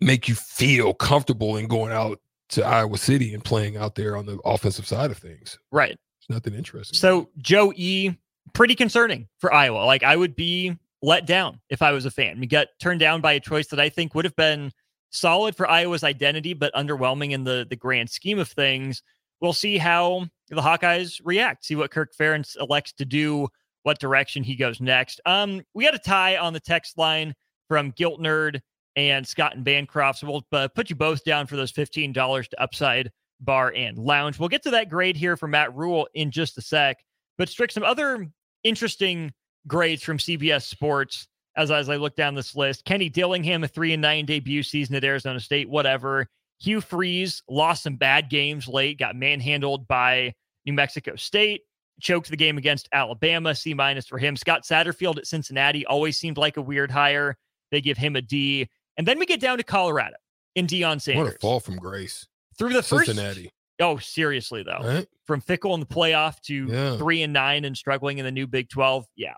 make 0.00 0.28
you 0.28 0.34
feel 0.34 0.94
comfortable 0.94 1.56
in 1.56 1.66
going 1.66 1.92
out 1.92 2.20
to 2.50 2.64
Iowa 2.64 2.96
City 2.98 3.34
and 3.34 3.44
playing 3.44 3.76
out 3.76 3.94
there 3.94 4.16
on 4.16 4.26
the 4.26 4.38
offensive 4.44 4.86
side 4.86 5.10
of 5.10 5.18
things. 5.18 5.58
Right. 5.70 5.92
It's 5.92 6.30
nothing 6.30 6.54
interesting. 6.54 6.96
So 6.96 7.28
Joe 7.38 7.72
E, 7.76 8.14
pretty 8.54 8.74
concerning 8.74 9.28
for 9.38 9.52
Iowa. 9.52 9.84
Like 9.84 10.02
I 10.02 10.16
would 10.16 10.34
be 10.34 10.76
let 11.02 11.26
down 11.26 11.60
if 11.68 11.82
I 11.82 11.92
was 11.92 12.06
a 12.06 12.10
fan. 12.10 12.40
We 12.40 12.46
got 12.46 12.68
turned 12.80 13.00
down 13.00 13.20
by 13.20 13.32
a 13.32 13.40
choice 13.40 13.68
that 13.68 13.80
I 13.80 13.88
think 13.88 14.14
would 14.14 14.24
have 14.24 14.36
been 14.36 14.72
solid 15.10 15.56
for 15.56 15.68
Iowa's 15.68 16.04
identity, 16.04 16.54
but 16.54 16.74
underwhelming 16.74 17.32
in 17.32 17.44
the 17.44 17.66
the 17.68 17.76
grand 17.76 18.10
scheme 18.10 18.38
of 18.38 18.48
things. 18.48 19.02
We'll 19.40 19.52
see 19.52 19.78
how 19.78 20.26
the 20.48 20.62
Hawkeyes 20.62 21.20
react. 21.24 21.64
See 21.64 21.76
what 21.76 21.90
Kirk 21.90 22.12
Ferentz 22.18 22.56
elects 22.58 22.92
to 22.94 23.04
do. 23.04 23.48
What 23.82 23.98
direction 23.98 24.42
he 24.42 24.56
goes 24.56 24.80
next. 24.80 25.20
Um, 25.24 25.62
we 25.74 25.84
had 25.84 25.94
a 25.94 25.98
tie 25.98 26.36
on 26.36 26.52
the 26.52 26.60
text 26.60 26.98
line 26.98 27.34
from 27.68 27.90
Guilt 27.90 28.20
Nerd 28.20 28.60
and 28.96 29.26
Scott 29.26 29.54
and 29.54 29.64
Bancroft. 29.64 30.18
So 30.18 30.26
we'll 30.26 30.46
uh, 30.52 30.68
put 30.68 30.90
you 30.90 30.96
both 30.96 31.24
down 31.24 31.46
for 31.46 31.56
those 31.56 31.70
fifteen 31.70 32.12
dollars 32.12 32.48
to 32.48 32.62
Upside 32.62 33.10
Bar 33.40 33.72
and 33.76 33.96
Lounge. 33.98 34.38
We'll 34.38 34.48
get 34.48 34.62
to 34.64 34.70
that 34.70 34.90
grade 34.90 35.16
here 35.16 35.36
from 35.36 35.52
Matt 35.52 35.74
Rhule 35.74 36.08
in 36.14 36.30
just 36.30 36.58
a 36.58 36.62
sec. 36.62 36.98
But 37.36 37.48
Strick, 37.48 37.70
some 37.70 37.84
other 37.84 38.28
interesting 38.64 39.32
grades 39.66 40.02
from 40.02 40.18
CBS 40.18 40.62
Sports 40.62 41.28
as, 41.56 41.70
as 41.70 41.88
I 41.88 41.96
look 41.96 42.16
down 42.16 42.34
this 42.34 42.56
list. 42.56 42.84
Kenny 42.84 43.08
Dillingham, 43.08 43.64
a 43.64 43.68
three 43.68 43.92
and 43.92 44.02
nine 44.02 44.24
debut 44.24 44.62
season 44.62 44.96
at 44.96 45.04
Arizona 45.04 45.40
State, 45.40 45.68
whatever. 45.68 46.26
Hugh 46.60 46.80
Freeze 46.80 47.42
lost 47.48 47.84
some 47.84 47.96
bad 47.96 48.30
games 48.30 48.66
late, 48.66 48.98
got 48.98 49.14
manhandled 49.14 49.86
by 49.86 50.34
New 50.66 50.72
Mexico 50.72 51.14
State, 51.14 51.62
choked 52.00 52.30
the 52.30 52.36
game 52.36 52.58
against 52.58 52.88
Alabama, 52.92 53.54
C 53.54 53.74
minus 53.74 54.06
for 54.06 54.18
him. 54.18 54.36
Scott 54.36 54.62
Satterfield 54.64 55.18
at 55.18 55.26
Cincinnati 55.26 55.84
always 55.86 56.16
seemed 56.18 56.38
like 56.38 56.56
a 56.56 56.62
weird 56.62 56.90
hire. 56.90 57.36
They 57.70 57.80
give 57.80 57.98
him 57.98 58.16
a 58.16 58.22
D. 58.22 58.68
And 58.96 59.06
then 59.06 59.18
we 59.18 59.26
get 59.26 59.40
down 59.40 59.58
to 59.58 59.64
Colorado 59.64 60.16
in 60.54 60.66
Deion 60.66 61.00
Sanders. 61.00 61.24
What 61.24 61.34
a 61.34 61.38
fall 61.38 61.60
from 61.60 61.76
grace. 61.76 62.26
Through 62.58 62.72
the 62.72 62.82
first 62.82 63.06
Cincinnati. 63.06 63.50
Oh, 63.80 63.98
seriously 63.98 64.62
though. 64.64 64.80
Right? 64.82 65.08
From 65.26 65.40
Fickell 65.40 65.74
in 65.74 65.80
the 65.80 65.86
playoff 65.86 66.40
to 66.42 66.66
Yeah. 66.66 66.96
three 66.96 67.22
and 67.22 67.32
nine 67.32 67.64
and 67.64 67.76
struggling 67.76 68.18
in 68.18 68.24
the 68.24 68.32
new 68.32 68.46
Big 68.46 68.68
12. 68.68 69.06
Yeah. 69.14 69.34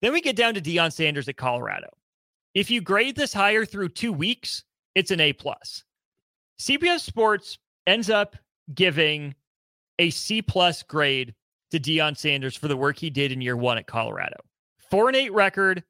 Then 0.00 0.12
we 0.12 0.20
get 0.20 0.36
down 0.36 0.54
to 0.54 0.60
Deion 0.60 0.92
Sanders 0.92 1.28
at 1.28 1.36
Colorado. 1.36 1.88
If 2.54 2.70
you 2.70 2.80
grade 2.80 3.16
this 3.16 3.32
hire 3.32 3.64
through 3.66 3.90
two 3.90 4.12
weeks, 4.12 4.64
it's 4.94 5.10
an 5.10 5.20
A 5.20 5.32
plus. 5.32 5.84
CBS 6.60 7.00
Sports 7.00 7.58
ends 7.86 8.08
up 8.10 8.36
giving 8.74 9.34
a 9.98 10.10
C 10.10 10.40
plus 10.40 10.82
grade 10.82 11.34
to 11.70 11.80
Deion 11.80 12.16
Sanders 12.16 12.56
for 12.56 12.68
the 12.68 12.76
work 12.76 12.98
he 12.98 13.10
did 13.10 13.32
in 13.32 13.40
year 13.40 13.56
one 13.56 13.78
at 13.78 13.86
Colorado. 13.86 14.36
Four 14.90 15.08
and 15.08 15.16
eight 15.16 15.32
record. 15.32 15.84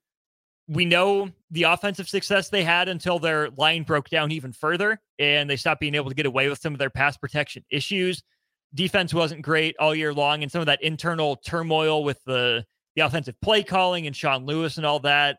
We 0.66 0.84
know 0.84 1.30
the 1.50 1.62
offensive 1.62 2.08
success 2.08 2.50
they 2.50 2.62
had 2.62 2.88
until 2.88 3.18
their 3.18 3.48
line 3.56 3.84
broke 3.84 4.10
down 4.10 4.32
even 4.32 4.52
further 4.52 5.00
and 5.18 5.48
they 5.48 5.56
stopped 5.56 5.80
being 5.80 5.94
able 5.94 6.10
to 6.10 6.14
get 6.14 6.26
away 6.26 6.48
with 6.48 6.58
some 6.60 6.74
of 6.74 6.78
their 6.78 6.90
pass 6.90 7.16
protection 7.16 7.64
issues. 7.70 8.22
Defense 8.74 9.14
wasn't 9.14 9.40
great 9.40 9.76
all 9.80 9.94
year 9.94 10.12
long, 10.12 10.42
and 10.42 10.52
some 10.52 10.60
of 10.60 10.66
that 10.66 10.82
internal 10.82 11.36
turmoil 11.36 12.04
with 12.04 12.22
the, 12.26 12.66
the 12.96 13.02
offensive 13.02 13.40
play 13.40 13.62
calling 13.62 14.06
and 14.06 14.14
Sean 14.14 14.44
Lewis 14.44 14.76
and 14.76 14.84
all 14.84 15.00
that. 15.00 15.38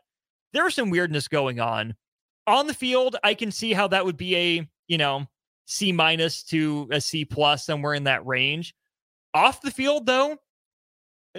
There 0.52 0.64
was 0.64 0.74
some 0.74 0.90
weirdness 0.90 1.28
going 1.28 1.60
on. 1.60 1.94
On 2.48 2.66
the 2.66 2.74
field, 2.74 3.14
I 3.22 3.34
can 3.34 3.52
see 3.52 3.72
how 3.72 3.86
that 3.86 4.04
would 4.04 4.16
be 4.16 4.36
a, 4.36 4.68
you 4.88 4.98
know, 4.98 5.26
C 5.66 5.92
minus 5.92 6.42
to 6.44 6.88
a 6.90 7.00
C 7.00 7.24
plus, 7.24 7.64
somewhere 7.64 7.94
in 7.94 8.04
that 8.04 8.26
range. 8.26 8.74
Off 9.34 9.60
the 9.62 9.70
field, 9.70 10.06
though, 10.06 10.38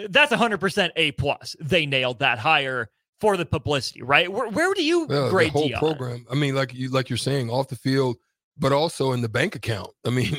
that's 0.09 0.31
100% 0.31 0.91
A 0.95 1.11
plus. 1.11 1.55
They 1.59 1.85
nailed 1.85 2.19
that 2.19 2.39
hire 2.39 2.89
for 3.19 3.37
the 3.37 3.45
publicity, 3.45 4.01
right? 4.01 4.31
Where, 4.31 4.47
where 4.49 4.73
do 4.73 4.83
you 4.83 5.05
Well, 5.05 5.29
the 5.29 5.47
whole 5.49 5.69
program. 5.71 6.25
I 6.31 6.35
mean, 6.35 6.55
like 6.55 6.73
you 6.73 6.89
like 6.89 7.09
you're 7.09 7.17
saying, 7.17 7.49
off 7.49 7.67
the 7.67 7.75
field, 7.75 8.17
but 8.57 8.71
also 8.71 9.11
in 9.11 9.21
the 9.21 9.29
bank 9.29 9.55
account. 9.55 9.91
I 10.05 10.09
mean, 10.09 10.37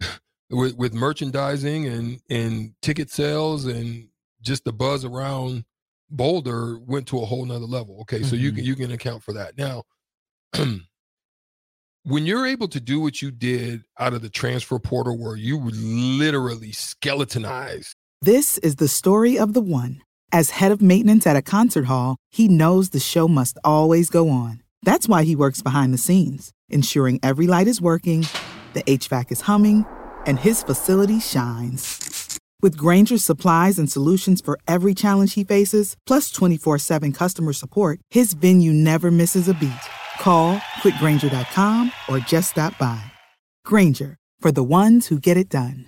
with 0.50 0.76
with 0.76 0.92
merchandising 0.94 1.86
and 1.86 2.20
and 2.30 2.74
ticket 2.82 3.10
sales 3.10 3.64
and 3.66 4.08
just 4.40 4.64
the 4.64 4.72
buzz 4.72 5.04
around 5.04 5.64
Boulder 6.10 6.78
went 6.78 7.08
to 7.08 7.20
a 7.22 7.24
whole 7.24 7.44
nother 7.46 7.64
level. 7.64 8.00
Okay, 8.02 8.22
so 8.22 8.36
you 8.36 8.52
Mhm. 8.52 8.56
can 8.56 8.64
you 8.64 8.76
can 8.76 8.90
account 8.92 9.22
for 9.22 9.32
that. 9.32 9.56
Now, 9.56 9.84
when 12.04 12.26
you're 12.26 12.46
able 12.46 12.68
to 12.68 12.80
do 12.80 13.00
what 13.00 13.22
you 13.22 13.30
did 13.30 13.84
out 13.98 14.12
of 14.12 14.22
the 14.22 14.30
transfer 14.30 14.78
portal, 14.78 15.16
where 15.16 15.36
you 15.36 15.60
literally 15.60 16.72
skeletonized 16.72 17.94
This 18.20 18.58
is 18.58 18.76
the 18.76 18.88
story 18.88 19.38
of 19.38 19.52
the 19.52 19.60
one. 19.60 20.02
As 20.32 20.50
head 20.50 20.72
of 20.72 20.80
maintenance 20.80 21.26
at 21.26 21.36
a 21.36 21.42
concert 21.42 21.84
hall, 21.84 22.16
he 22.30 22.48
knows 22.48 22.90
the 22.90 23.00
show 23.00 23.28
must 23.28 23.58
always 23.64 24.10
go 24.10 24.30
on. 24.30 24.62
That's 24.82 25.08
why 25.08 25.24
he 25.24 25.36
works 25.36 25.62
behind 25.62 25.92
the 25.92 25.98
scenes, 25.98 26.52
ensuring 26.68 27.20
every 27.22 27.46
light 27.46 27.68
is 27.68 27.80
working, 27.80 28.26
the 28.72 28.82
HVAC 28.82 29.30
is 29.30 29.42
humming, 29.42 29.84
and 30.26 30.38
his 30.38 30.62
facility 30.62 31.20
shines. 31.20 32.38
With 32.62 32.76
Grainger's 32.76 33.24
supplies 33.24 33.78
and 33.78 33.90
solutions 33.90 34.40
for 34.40 34.58
every 34.66 34.94
challenge 34.94 35.34
he 35.34 35.44
faces, 35.44 35.96
plus 36.06 36.30
24 36.30 36.78
7 36.78 37.12
customer 37.12 37.52
support, 37.52 38.00
his 38.10 38.32
venue 38.32 38.72
never 38.72 39.10
misses 39.10 39.48
a 39.48 39.54
beat. 39.54 39.72
Call 40.22 40.56
quickgranger.com 40.82 41.90
or 42.08 42.18
just 42.20 42.52
stop 42.52 42.78
by. 42.78 43.02
Grainger, 43.64 44.16
for 44.40 44.52
the 44.52 44.62
ones 44.62 45.08
who 45.08 45.18
get 45.18 45.36
it 45.36 45.48
done. 45.48 45.86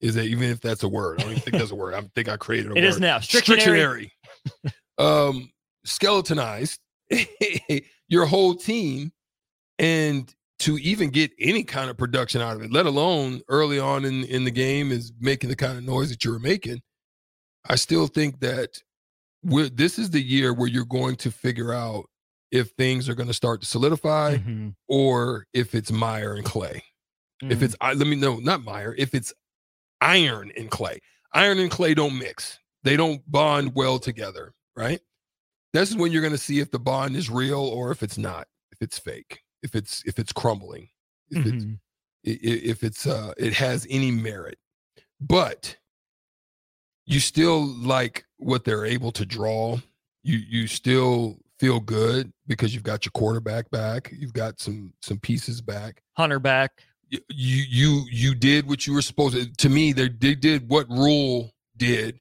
is 0.00 0.14
that 0.14 0.24
even 0.26 0.44
if 0.48 0.60
that's 0.60 0.82
a 0.82 0.88
word? 0.88 1.20
I 1.20 1.24
don't 1.24 1.32
even 1.32 1.42
think 1.42 1.56
that's 1.58 1.70
a 1.72 1.74
word. 1.74 1.92
I 1.92 2.00
think 2.14 2.28
I 2.28 2.36
created 2.38 2.70
a 2.70 2.74
It 2.74 2.76
word. 2.76 2.84
is 2.84 3.00
now. 3.00 3.18
Strictionary. 3.18 4.10
Strictionary. 4.48 4.70
um, 5.28 5.50
skeletonized 5.84 6.78
your 8.08 8.24
whole 8.26 8.54
team, 8.54 9.10
and 9.78 10.32
to 10.60 10.78
even 10.78 11.10
get 11.10 11.32
any 11.40 11.64
kind 11.64 11.90
of 11.90 11.96
production 11.98 12.40
out 12.40 12.56
of 12.56 12.62
it, 12.62 12.72
let 12.72 12.86
alone 12.86 13.40
early 13.48 13.78
on 13.78 14.04
in 14.04 14.24
in 14.24 14.44
the 14.44 14.50
game, 14.50 14.90
is 14.92 15.12
making 15.20 15.50
the 15.50 15.56
kind 15.56 15.76
of 15.76 15.84
noise 15.84 16.10
that 16.10 16.24
you 16.24 16.30
were 16.32 16.38
making. 16.38 16.80
I 17.68 17.74
still 17.74 18.06
think 18.06 18.38
that 18.40 18.80
we're, 18.80 18.87
this 19.42 19.98
is 19.98 20.10
the 20.10 20.20
year 20.22 20.52
where 20.52 20.68
you're 20.68 20.84
going 20.84 21.16
to 21.16 21.30
figure 21.30 21.72
out 21.72 22.06
if 22.50 22.70
things 22.72 23.08
are 23.08 23.14
going 23.14 23.28
to 23.28 23.34
start 23.34 23.60
to 23.60 23.66
solidify 23.66 24.36
Mhm. 24.38 24.74
or 24.88 25.46
if 25.52 25.74
it's 25.74 25.92
mire 25.92 26.34
and 26.34 26.44
Clay. 26.44 26.82
If 27.42 27.58
Mhm. 27.58 27.62
it's 27.62 27.76
I 27.80 27.92
let 27.92 28.06
me 28.08 28.16
know, 28.16 28.38
not 28.38 28.64
mire, 28.64 28.94
if 28.98 29.14
it's 29.14 29.32
iron 30.00 30.50
and 30.56 30.70
clay. 30.70 31.00
Iron 31.32 31.58
and 31.58 31.70
clay 31.70 31.94
don't 31.94 32.18
mix. 32.18 32.58
They 32.84 32.96
don't 32.96 33.22
bond 33.30 33.74
well 33.74 33.98
together, 33.98 34.54
right? 34.76 35.00
This 35.72 35.90
is 35.90 35.96
when 35.96 36.10
you're 36.12 36.22
going 36.22 36.32
to 36.32 36.38
see 36.38 36.60
if 36.60 36.70
the 36.70 36.78
bond 36.78 37.14
is 37.16 37.28
real 37.28 37.60
or 37.60 37.90
if 37.90 38.02
it's 38.02 38.16
not, 38.18 38.48
if 38.72 38.78
it's 38.80 38.98
fake, 38.98 39.42
if 39.62 39.74
it's 39.74 40.02
if 40.06 40.18
it's 40.18 40.32
crumbling, 40.32 40.88
if 41.30 41.44
it's 41.46 41.64
Mhm. 41.64 41.78
i- 42.26 42.30
i- 42.30 42.62
if 42.64 42.82
it's 42.82 43.06
uh 43.06 43.34
it 43.36 43.52
has 43.54 43.86
any 43.90 44.10
merit. 44.10 44.58
But 45.20 45.76
you 47.08 47.20
still 47.20 47.66
like 47.66 48.24
what 48.36 48.64
they're 48.64 48.84
able 48.84 49.10
to 49.12 49.24
draw. 49.26 49.78
You 50.22 50.38
you 50.38 50.66
still 50.66 51.38
feel 51.58 51.80
good 51.80 52.32
because 52.46 52.74
you've 52.74 52.82
got 52.84 53.04
your 53.04 53.12
quarterback 53.12 53.70
back. 53.70 54.12
You've 54.16 54.32
got 54.34 54.60
some 54.60 54.92
some 55.02 55.18
pieces 55.18 55.60
back 55.60 56.02
Hunter 56.16 56.38
back. 56.38 56.70
you 57.10 57.20
you 57.30 58.04
you 58.10 58.34
did 58.34 58.68
what 58.68 58.86
you 58.86 58.92
were 58.94 59.02
supposed 59.02 59.34
to 59.34 59.50
to 59.56 59.68
me 59.68 59.92
they, 59.92 60.08
they 60.08 60.34
did 60.34 60.68
what 60.68 60.88
Rhule 60.88 61.52
did 61.76 62.20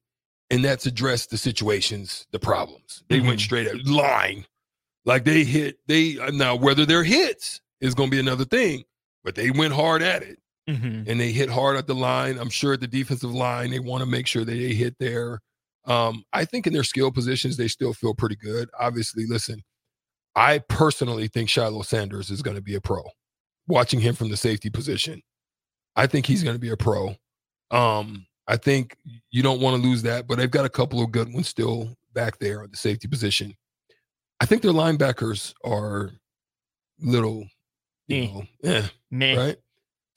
and 0.50 0.64
that's 0.64 0.86
addressed 0.86 1.30
the 1.32 1.38
situations 1.38 2.26
the 2.32 2.40
problems 2.40 3.04
they 3.10 3.20
went 3.20 3.40
Mhm. 3.40 3.44
straight 3.44 3.68
at 3.68 3.86
line 3.86 4.46
like 5.06 5.26
they 5.26 5.44
hit 5.44 5.80
they 5.88 6.14
now 6.32 6.56
whether 6.56 6.86
they're 6.86 7.04
hits 7.04 7.60
is 7.82 7.94
going 7.94 8.10
to 8.10 8.16
be 8.16 8.20
another 8.20 8.46
thing 8.46 8.84
but 9.26 9.36
they 9.36 9.52
went 9.52 9.74
hard 9.74 10.02
at 10.02 10.24
it 10.24 10.40
Mhm. 10.68 11.08
and 11.08 11.20
they 11.20 11.32
hit 11.32 11.50
hard 11.50 11.78
at 11.78 11.88
the 11.88 11.96
line. 11.96 12.38
I'm 12.38 12.50
sure 12.50 12.74
at 12.74 12.82
the 12.82 12.88
defensive 12.88 13.34
line 13.34 13.72
they 13.72 13.80
want 13.80 14.02
to 14.02 14.06
make 14.06 14.28
sure 14.28 14.44
that 14.46 14.52
they 14.52 14.74
hit 14.74 14.96
there. 15.00 15.40
Um 15.86 16.24
i 16.34 16.44
think 16.46 16.68
in 16.68 16.74
their 16.74 16.84
skill 16.84 17.12
positions 17.12 17.56
they 17.58 17.68
still 17.70 17.94
feel 17.94 18.14
pretty 18.14 18.36
good. 18.36 18.70
Obviously 18.80 19.26
listen 19.28 19.64
i 20.36 20.60
personally 20.70 21.28
think 21.30 21.50
shilo 21.50 21.86
sanders 21.86 22.30
is 22.32 22.42
going 22.44 22.56
to 22.58 22.62
be 22.64 22.76
a 22.76 22.82
pro 22.82 23.04
watching 23.68 24.00
him 24.02 24.16
from 24.16 24.30
the 24.30 24.38
safety 24.38 24.70
position. 24.70 25.22
I 25.96 26.08
think 26.08 26.26
he's 26.28 26.44
going 26.44 26.56
to 26.56 26.60
be 26.60 26.70
a 26.72 26.78
pro. 26.78 27.16
Um 27.72 28.28
i 28.48 28.58
think 28.58 28.98
you 29.32 29.44
don't 29.44 29.62
want 29.62 29.82
to 29.82 29.88
lose 29.88 30.02
that 30.04 30.28
but 30.28 30.38
they've 30.38 30.52
got 30.52 30.66
a 30.66 30.70
couple 30.70 31.02
of 31.04 31.12
good 31.12 31.34
ones 31.34 31.48
still 31.50 31.96
back 32.14 32.40
there 32.40 32.64
at 32.64 32.72
the 32.72 32.78
safety 32.78 33.08
position. 33.08 33.54
I 34.42 34.46
think 34.46 34.62
their 34.64 34.72
linebackers 34.74 35.54
are 35.66 36.12
little 37.00 37.46
you 38.08 38.18
Eh. 38.18 38.28
know 38.28 38.44
eh, 38.64 39.38
right? 39.38 39.58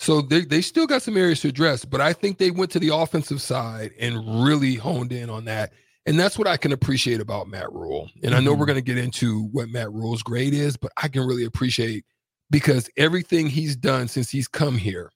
So 0.00 0.23
they 0.23 0.47
they 0.47 0.62
still 0.62 0.87
got 0.87 1.02
some 1.02 1.16
areas 1.19 1.40
to 1.42 1.49
address, 1.49 1.85
but 1.85 2.00
I 2.00 2.14
think 2.14 2.38
they 2.38 2.50
went 2.50 2.71
to 2.73 2.78
the 2.78 2.95
offensive 2.95 3.42
side 3.42 3.92
and 4.00 4.42
really 4.42 4.75
honed 4.75 5.12
in 5.12 5.28
on 5.28 5.45
that. 5.45 5.75
And 6.07 6.19
that's 6.19 6.38
what 6.38 6.49
I 6.49 6.57
can 6.57 6.73
appreciate 6.73 7.21
about 7.21 7.49
Matt 7.49 7.71
Rhule. 7.71 8.09
And 8.23 8.35
I 8.35 8.40
know 8.40 8.54
we're 8.54 8.64
Mhm. 8.64 8.69
going 8.69 8.85
to 8.85 8.95
get 8.95 8.97
into 8.97 9.42
what 9.52 9.69
Matt 9.69 9.92
Rhule's 9.92 10.23
grade 10.23 10.54
is, 10.54 10.78
but 10.78 10.90
I 10.97 11.09
can 11.09 11.26
really 11.26 11.45
appreciate 11.45 12.07
because 12.50 12.88
everything 12.97 13.47
he's 13.49 13.76
done 13.76 14.09
since 14.09 14.30
he's 14.30 14.49
come 14.49 14.78
here, 14.78 15.12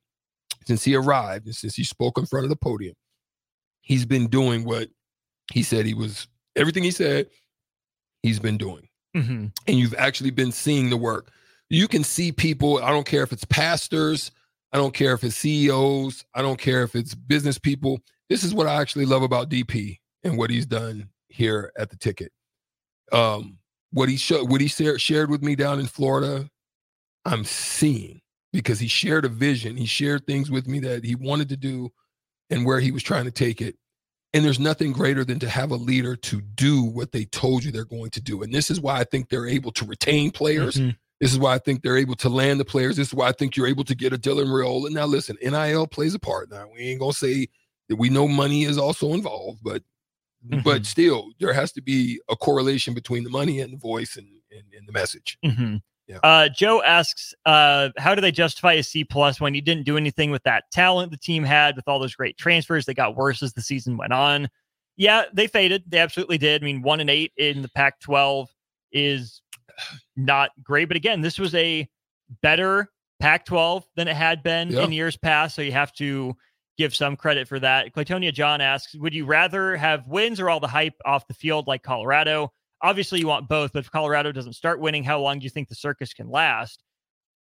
since 0.67 0.85
he 0.85 0.95
arrived, 0.95 1.47
and 1.47 1.57
since 1.57 1.75
he 1.75 1.83
spoke 1.83 2.19
in 2.19 2.27
front 2.27 2.45
of 2.45 2.51
the 2.51 2.57
podium, 2.57 2.95
he's 3.81 4.05
been 4.05 4.29
doing 4.29 4.65
what 4.65 4.91
he 5.53 5.63
said 5.63 5.87
he 5.87 5.95
was. 5.95 6.29
Everything 6.57 6.83
he 6.85 6.91
said, 6.91 7.31
he's 8.23 8.39
been 8.39 8.59
doing 8.59 8.87
Mhm. 9.17 9.51
and 9.67 9.79
you've 9.79 9.95
actually 9.95 10.31
been 10.31 10.53
seeing 10.53 10.91
the 10.91 10.97
work. 10.99 11.33
You 11.71 11.89
can 11.89 12.05
see 12.05 12.31
people, 12.33 12.79
I 12.83 12.91
don't 12.91 13.07
care 13.07 13.23
if 13.23 13.33
it's 13.33 13.47
pastors, 13.47 14.31
I 14.75 14.79
don't 14.79 14.93
care 14.95 15.15
if 15.15 15.25
it's 15.25 15.37
CEOs, 15.37 16.25
I 16.35 16.43
don't 16.43 16.59
care 16.61 16.83
if 16.83 16.97
it's 16.97 17.15
business 17.15 17.59
people. 17.59 18.01
This 18.29 18.43
is 18.43 18.53
what 18.53 18.67
I 18.67 18.81
actually 18.81 19.07
love 19.07 19.23
about 19.23 19.49
DP 19.49 19.99
and 20.25 20.37
what 20.37 20.51
he's 20.51 20.67
done 20.67 21.11
here 21.29 21.73
at 21.79 21.91
the 21.91 21.97
ticket. 21.97 22.33
Um, 23.13 23.59
what 23.93 24.09
he 24.09 24.17
showed, 24.17 24.51
what 24.51 24.61
he 24.61 24.67
shared, 24.67 25.31
with 25.31 25.43
me 25.43 25.55
down 25.55 25.79
in 25.79 25.87
Florida, 25.87 26.51
I'm 27.25 27.45
seeing 27.45 28.21
because 28.53 28.81
he 28.81 28.89
shared 28.89 29.25
a 29.25 29.29
vision. 29.29 29.77
He 29.77 29.87
shared 29.87 30.27
things 30.27 30.51
with 30.51 30.67
me 30.67 30.81
that 30.81 31.05
he 31.05 31.15
wanted 31.15 31.49
to 31.51 31.57
do 31.57 31.93
and 32.51 32.67
where 32.67 32.81
he 32.81 32.91
was 32.91 33.03
trying 33.05 33.27
to 33.27 33.31
take 33.31 33.63
it. 33.63 33.77
And 34.33 34.45
there's 34.45 34.61
nothing 34.61 34.93
greater 34.93 35.25
than 35.25 35.39
to 35.41 35.49
have 35.49 35.71
a 35.71 35.77
leader 35.77 36.17
to 36.17 36.41
do 36.41 36.83
what 36.83 37.13
they 37.13 37.25
told 37.27 37.65
you 37.65 37.71
they're 37.73 37.85
going 37.85 38.11
to 38.11 38.21
do. 38.21 38.43
And 38.43 38.53
this 38.53 38.71
is 38.71 38.81
why 38.81 38.99
I 38.99 39.05
think 39.05 39.29
they're 39.29 39.47
able 39.47 39.73
to 39.73 39.85
retain 39.85 40.33
players. 40.33 40.77
Mhm. 40.77 40.97
This 41.21 41.33
is 41.33 41.39
why 41.39 41.55
I 41.55 41.59
think 41.59 41.83
they're 41.83 41.97
able 41.97 42.17
to 42.17 42.29
land 42.29 42.61
the 42.61 42.65
players. 42.65 42.97
This 42.97 43.09
is 43.09 43.15
why 43.15 43.29
I 43.29 43.33
think 43.33 43.57
you're 43.57 43.67
able 43.69 43.85
to 43.85 43.95
get 43.95 44.13
a 44.13 44.19
Dylan 44.19 44.47
Raiola. 44.47 44.91
Now, 44.91 45.07
listen, 45.07 45.37
NIL 45.43 45.87
plays 45.87 46.15
a 46.15 46.19
part. 46.19 46.51
Now, 46.51 46.67
we 46.73 46.81
ain't 46.81 47.01
gonna 47.01 47.13
say 47.13 47.47
that 47.89 47.97
we 47.97 48.09
know 48.11 48.27
money 48.29 48.65
is 48.65 48.79
also 48.79 49.13
involved, 49.15 49.61
but 49.63 49.83
but 50.63 50.83
Mhm. 50.83 50.87
still, 50.87 51.31
there 51.41 51.55
has 51.55 51.73
to 51.73 51.81
be 51.81 52.21
a 52.29 52.37
correlation 52.37 52.93
between 52.93 53.25
the 53.25 53.31
money 53.31 53.61
and 53.61 53.73
the 53.73 53.79
voice 53.79 54.17
and 54.17 54.29
and, 54.51 54.63
and 54.77 54.87
the 54.87 54.93
message. 54.93 55.39
Mhm. 55.45 55.81
Yeah. 56.07 56.19
Uh, 56.23 56.49
Joe 56.51 56.83
asks, 56.83 57.35
uh, 57.47 57.89
how 57.97 58.15
do 58.15 58.21
they 58.21 58.31
justify 58.31 58.75
a 58.75 58.83
C 58.83 59.03
plus 59.05 59.41
when 59.41 59.55
you 59.55 59.63
didn't 59.63 59.85
do 59.85 59.97
anything 59.97 60.31
with 60.31 60.43
that 60.45 60.65
talent 60.71 61.11
the 61.11 61.17
team 61.17 61.43
had 61.43 61.75
with 61.75 61.89
all 61.89 61.99
those 61.99 62.15
great 62.15 62.37
transfers? 62.37 62.85
They 62.85 62.93
got 62.95 63.17
worse 63.17 63.43
as 63.43 63.55
the 63.55 63.63
season 63.63 63.97
went 63.97 64.13
on. 64.13 64.49
Yeah, 64.97 65.25
they 65.33 65.47
faded. 65.49 65.85
They 65.89 65.99
absolutely 65.99 66.39
did. 66.39 66.63
I 66.63 66.65
mean, 66.67 66.83
one 66.83 67.01
and 67.01 67.09
eight 67.11 67.33
in 67.37 67.63
the 67.63 67.69
Pac 67.71 67.99
12 68.01 68.49
is 68.93 69.41
not 70.17 70.51
great. 70.63 70.87
But 70.87 70.97
again, 70.97 71.21
this 71.21 71.39
was 71.39 71.55
a 71.55 71.89
better 72.43 72.91
Pac 73.21 73.45
12 73.47 73.87
than 73.97 74.09
it 74.09 74.17
had 74.17 74.43
been 74.43 74.71
Yeah. 74.71 74.83
in 74.85 74.93
years 74.93 75.17
past. 75.17 75.55
So 75.55 75.63
you 75.63 75.73
have 75.73 75.93
to 75.95 76.37
give 76.77 76.95
some 76.95 77.17
credit 77.17 77.47
for 77.47 77.61
that. 77.61 77.93
Claytonia 77.95 78.33
John 78.33 78.61
asks, 78.61 78.95
would 78.97 79.15
you 79.15 79.25
rather 79.25 79.77
have 79.77 80.09
wins 80.09 80.41
or 80.41 80.51
all 80.51 80.59
the 80.61 80.67
hype 80.69 80.95
off 81.05 81.27
the 81.29 81.35
field 81.35 81.67
like 81.67 81.83
Colorado? 81.83 82.53
Obviously, 82.83 83.21
you 83.21 83.29
want 83.29 83.49
both, 83.49 83.73
but 83.73 83.79
if 83.79 83.91
Colorado 83.91 84.33
doesn't 84.33 84.55
start 84.55 84.81
winning, 84.81 85.05
how 85.05 85.21
long 85.21 85.39
do 85.39 85.45
you 85.45 85.51
think 85.51 85.69
the 85.69 85.75
circus 85.75 86.13
can 86.13 86.29
last? 86.29 86.83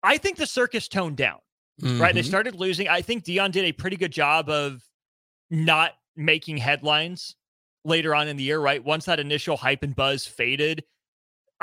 I 0.02 0.16
think 0.18 0.36
the 0.36 0.46
circus 0.46 0.86
toned 0.88 1.16
down, 1.16 1.38
right? 1.82 2.14
They 2.14 2.22
Mhm. 2.22 2.28
started 2.28 2.54
losing. 2.54 2.88
I 2.88 3.02
think 3.02 3.24
Deion 3.24 3.50
did 3.50 3.64
a 3.64 3.72
pretty 3.72 3.96
good 3.96 4.12
job 4.12 4.48
of 4.48 4.82
not 5.50 5.94
making 6.16 6.58
headlines 6.58 7.34
later 7.84 8.14
on 8.14 8.28
in 8.28 8.36
the 8.36 8.44
year, 8.44 8.60
right? 8.60 8.82
Once 8.82 9.04
that 9.06 9.18
initial 9.20 9.56
hype 9.56 9.82
and 9.82 9.94
buzz 9.96 10.26
faded, 10.26 10.84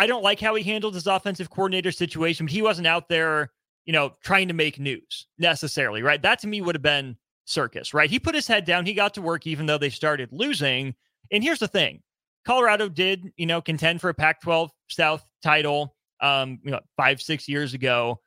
I 0.01 0.07
don't 0.07 0.23
like 0.23 0.39
how 0.39 0.55
he 0.55 0.63
handled 0.63 0.95
his 0.95 1.05
offensive 1.05 1.51
coordinator 1.51 1.91
situation, 1.91 2.47
but 2.47 2.51
he 2.51 2.63
wasn't 2.63 2.87
out 2.87 3.07
there, 3.07 3.51
you 3.85 3.93
know, 3.93 4.13
trying 4.23 4.47
to 4.47 4.53
make 4.55 4.79
news 4.79 5.27
necessarily, 5.37 6.01
right? 6.01 6.19
That 6.19 6.39
to 6.39 6.47
me 6.47 6.59
would 6.59 6.73
have 6.73 6.81
been 6.81 7.15
circus, 7.45 7.93
right? 7.93 8.09
He 8.09 8.17
put 8.17 8.33
his 8.33 8.47
head 8.47 8.65
down, 8.65 8.87
he 8.87 8.95
got 8.95 9.13
to 9.13 9.21
work 9.21 9.45
even 9.45 9.67
though 9.67 9.77
they 9.77 9.91
started 9.91 10.29
losing. 10.31 10.95
And 11.31 11.43
here's 11.43 11.59
the 11.59 11.67
thing 11.67 12.01
Colorado 12.47 12.89
did, 12.89 13.31
you 13.37 13.45
know, 13.45 13.61
contend 13.61 14.01
for 14.01 14.09
a 14.09 14.13
Pac 14.15 14.41
12 14.41 14.71
South 14.89 15.23
title, 15.43 15.95
um, 16.19 16.57
you 16.63 16.71
know, 16.71 16.79
five, 16.97 17.21
six 17.21 17.47
years 17.47 17.75
ago. 17.75 18.19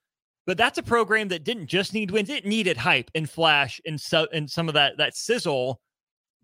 But 0.46 0.56
that's 0.56 0.78
a 0.78 0.82
program 0.82 1.26
that 1.28 1.42
didn't 1.42 1.66
just 1.66 1.92
need 1.92 2.12
wins; 2.12 2.30
it 2.30 2.46
needed 2.46 2.76
hype 2.76 3.10
and 3.16 3.28
flash 3.28 3.80
and 3.84 4.00
so 4.00 4.28
and 4.32 4.48
some 4.48 4.68
of 4.68 4.74
that 4.74 4.96
that 4.98 5.16
sizzle, 5.16 5.80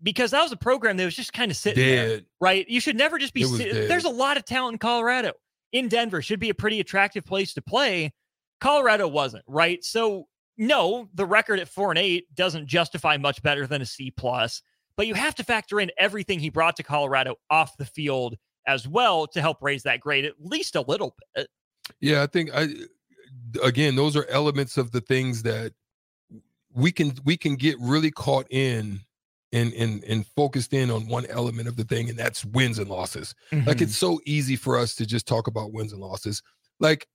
because 0.03 0.31
that 0.31 0.41
was 0.41 0.51
a 0.51 0.57
program 0.57 0.97
that 0.97 1.05
was 1.05 1.15
just 1.15 1.33
kind 1.33 1.51
of 1.51 1.57
sitting 1.57 1.83
there 1.95 2.21
right? 2.39 2.67
You 2.67 2.79
should 2.79 2.95
never 2.95 3.17
just 3.17 3.33
be. 3.33 3.43
Sit- 3.43 3.87
There's 3.87 4.05
a 4.05 4.09
lot 4.09 4.37
of 4.37 4.45
talent 4.45 4.73
in 4.75 4.79
Colorado. 4.79 5.33
In 5.71 5.87
Denver, 5.87 6.21
should 6.21 6.39
be 6.39 6.49
a 6.49 6.53
pretty 6.53 6.79
attractive 6.79 7.23
place 7.23 7.53
to 7.53 7.61
play. 7.61 8.13
Colorado 8.59 9.07
wasn't 9.07 9.43
right. 9.47 9.83
So 9.83 10.27
no, 10.57 11.07
the 11.13 11.25
record 11.25 11.59
at 11.59 11.67
four 11.67 11.91
and 11.91 11.97
eight 11.97 12.33
doesn't 12.35 12.67
justify 12.67 13.17
much 13.17 13.41
better 13.41 13.65
than 13.65 13.81
a 13.81 13.85
C 13.85 14.11
plus. 14.11 14.61
But 14.97 15.07
you 15.07 15.13
have 15.13 15.33
to 15.35 15.43
factor 15.43 15.79
in 15.79 15.89
everything 15.97 16.39
he 16.39 16.49
brought 16.49 16.75
to 16.75 16.83
Colorado 16.83 17.35
off 17.49 17.77
the 17.77 17.85
field 17.85 18.35
as 18.67 18.87
well 18.87 19.25
to 19.27 19.41
help 19.41 19.57
raise 19.61 19.83
that 19.83 19.99
grade 19.99 20.25
at 20.25 20.33
least 20.39 20.75
a 20.75 20.81
little 20.81 21.15
bit. 21.35 21.47
Yeah, 21.99 22.21
I 22.21 22.27
think 22.27 22.51
I 22.53 22.67
again 23.63 23.95
those 23.95 24.15
are 24.15 24.25
elements 24.27 24.77
of 24.77 24.91
the 24.91 25.01
things 25.01 25.43
that 25.43 25.73
we 26.73 26.91
can 26.91 27.13
we 27.25 27.37
can 27.37 27.55
get 27.55 27.75
really 27.79 28.11
caught 28.11 28.47
in 28.49 28.99
and 29.53 29.73
and 29.73 30.03
and 30.05 30.25
focused 30.27 30.73
in 30.73 30.89
on 30.91 31.07
one 31.07 31.25
element 31.27 31.67
of 31.67 31.75
the 31.75 31.83
thing 31.83 32.09
and 32.09 32.17
that's 32.17 32.45
wins 32.45 32.79
and 32.79 32.89
losses. 32.89 33.35
Like 33.65 33.77
Mhm. 33.77 33.81
it's 33.81 33.97
so 33.97 34.19
easy 34.25 34.55
for 34.55 34.77
us 34.77 34.95
to 34.95 35.05
just 35.05 35.27
talk 35.27 35.47
about 35.47 35.73
wins 35.73 35.91
and 35.93 36.01
losses. 36.01 36.41
Like 36.79 37.07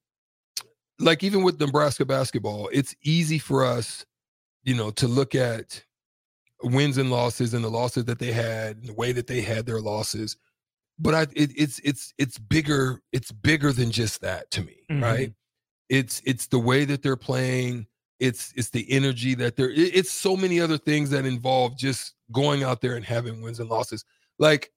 like 0.99 1.23
even 1.23 1.43
with 1.43 1.61
Nebraska 1.61 2.05
basketball, 2.05 2.69
it's 2.73 2.95
easy 3.02 3.38
for 3.38 3.64
us, 3.64 4.07
you 4.64 4.75
know, 4.75 4.90
to 4.93 5.09
look 5.09 5.35
at 5.35 5.85
wins 6.62 6.99
and 6.99 7.11
losses 7.11 7.55
and 7.55 7.64
the 7.64 7.71
losses 7.71 8.07
that 8.07 8.21
they 8.21 8.33
had 8.33 8.78
and 8.78 8.87
the 8.88 8.95
way 8.95 9.12
that 9.12 9.28
they 9.28 9.43
had 9.43 9.66
their 9.66 9.81
losses. 9.81 10.37
But 10.99 11.14
I 11.14 11.23
it, 11.35 11.52
it's 11.57 11.81
it's 11.85 12.14
it's 12.19 12.38
bigger 12.38 13.02
it's 13.12 13.33
bigger 13.33 13.73
than 13.73 13.93
just 13.93 14.23
that 14.23 14.50
to 14.52 14.62
me, 14.64 14.87
Mhm. 14.90 15.02
right? 15.02 15.35
It's 15.90 16.23
it's 16.26 16.49
the 16.49 16.61
way 16.61 16.87
that 16.87 17.02
they're 17.02 17.16
playing, 17.16 17.88
it's 18.21 18.52
it's 18.57 18.71
the 18.71 18.90
energy 18.93 19.35
that 19.37 19.57
they're 19.57 19.71
it- 19.71 19.97
it's 19.97 20.12
so 20.12 20.37
many 20.37 20.61
other 20.61 20.78
things 20.78 21.11
that 21.11 21.26
involve 21.26 21.78
just 21.78 22.15
going 22.33 22.62
out 22.62 22.80
there 22.80 22.97
and 22.97 23.04
having 23.04 23.40
wins 23.42 23.61
and 23.61 23.68
losses. 23.68 24.04
Like 24.38 24.72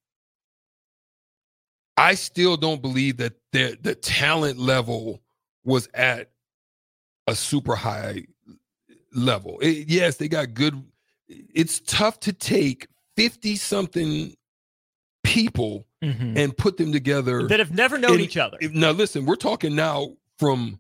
I 1.98 2.14
still 2.16 2.56
don't 2.58 2.82
believe 2.82 3.18
that 3.18 3.34
the 3.52 3.78
the 3.82 3.96
talent 3.96 4.58
level 4.60 5.22
was 5.64 5.90
at 5.94 6.32
a 7.28 7.36
super 7.36 7.76
high 7.76 8.26
level. 9.14 9.60
It- 9.62 9.90
yes, 9.90 10.18
they 10.18 10.28
got 10.28 10.54
good. 10.54 10.82
It's 11.28 11.80
tough 11.82 12.20
to 12.22 12.34
take 12.34 12.88
50 13.16 13.56
something 13.58 14.36
people 15.24 15.86
Mhm. 16.02 16.38
and 16.38 16.58
put 16.58 16.78
them 16.78 16.92
together. 16.94 17.46
that 17.48 17.60
have 17.60 17.72
never 17.74 17.98
known 17.98 18.14
and 18.14 18.22
each 18.22 18.38
other. 18.38 18.58
now, 18.72 18.92
listen, 18.92 19.26
we're 19.26 19.36
talking 19.36 19.76
now 19.76 20.16
from 20.38 20.80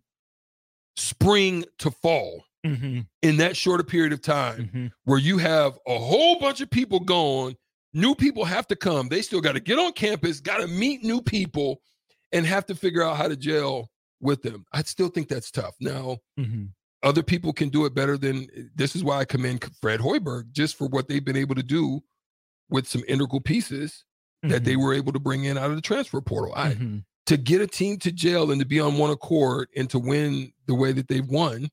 spring 0.95 1.65
to 1.79 1.91
fall 1.91 2.45
Mhm. 2.65 3.07
in 3.21 3.37
that 3.37 3.55
shorter 3.55 3.83
period 3.83 4.11
of 4.13 4.21
time 4.21 4.69
Mhm. 4.73 4.91
where 5.05 5.19
you 5.19 5.37
have 5.37 5.77
a 5.87 5.97
whole 5.97 6.39
bunch 6.39 6.61
of 6.61 6.69
people 6.69 6.99
gone. 6.99 7.55
New 7.93 8.13
people 8.15 8.45
have 8.45 8.67
to 8.67 8.75
come. 8.75 9.07
They 9.07 9.21
still 9.21 9.41
got 9.41 9.53
to 9.53 9.59
get 9.59 9.79
on 9.79 9.93
campus, 9.93 10.39
got 10.39 10.57
to 10.57 10.67
meet 10.67 11.03
new 11.03 11.21
people, 11.21 11.81
and 12.31 12.45
have 12.45 12.65
to 12.67 12.75
figure 12.75 13.01
out 13.01 13.17
how 13.17 13.27
to 13.27 13.35
gel 13.35 13.89
with 14.19 14.41
them. 14.43 14.65
I 14.73 14.83
still 14.83 15.07
think 15.09 15.29
that's 15.29 15.49
tough. 15.49 15.73
Now, 15.79 16.17
Mhm. 16.37 16.69
other 17.01 17.23
people 17.23 17.53
can 17.53 17.69
do 17.69 17.85
it 17.85 17.93
better 17.95 18.17
than 18.17 18.47
this 18.75 18.95
is 18.95 19.03
why 19.03 19.19
I 19.19 19.25
commend 19.25 19.63
Fred 19.81 20.01
Hoiberg 20.01 20.51
just 20.51 20.75
for 20.75 20.87
what 20.87 21.07
they've 21.07 21.23
been 21.23 21.37
able 21.37 21.55
to 21.55 21.63
do 21.63 22.01
with 22.69 22.87
some 22.87 23.03
integral 23.07 23.41
pieces 23.41 24.03
that 24.43 24.63
they 24.63 24.75
were 24.75 24.93
able 24.93 25.11
to 25.11 25.19
bring 25.19 25.43
in 25.45 25.57
out 25.57 25.69
of 25.69 25.75
the 25.75 25.81
transfer 25.81 26.21
portal. 26.21 26.53
I 26.55 26.73
Mhm. 26.75 27.03
to 27.25 27.35
get 27.37 27.61
a 27.61 27.67
team 27.67 27.97
to 27.99 28.11
jail 28.11 28.51
and 28.51 28.59
to 28.61 28.65
be 28.65 28.79
on 28.79 28.97
one 28.97 29.09
accord 29.09 29.69
and 29.75 29.89
to 29.89 29.99
win 29.99 30.53
the 30.65 30.75
way 30.75 30.91
that 30.91 31.07
they've 31.07 31.27
won, 31.27 31.69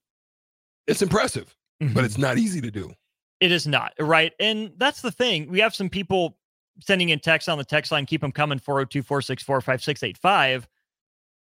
it's 0.87 1.03
impressive, 1.03 1.55
Mhm. 1.83 1.95
but 1.95 2.05
it's 2.05 2.19
not 2.19 2.39
easy 2.39 2.61
to 2.61 2.71
do. 2.71 2.93
It 3.41 3.53
is 3.53 3.67
not, 3.67 3.93
right? 4.01 4.33
And 4.41 4.73
that's 4.77 5.03
the 5.03 5.11
thing. 5.13 5.49
We 5.51 5.61
have 5.61 5.75
some 5.75 5.91
people 5.91 6.39
sending 6.81 7.11
in 7.11 7.19
text 7.21 7.49
on 7.49 7.59
the 7.59 7.65
text 7.65 7.93
line. 7.93 8.07
Keep 8.07 8.21
them 8.23 8.33
coming 8.33 8.59
402 8.59 9.03
464 9.03 9.61
5685. 9.61 10.67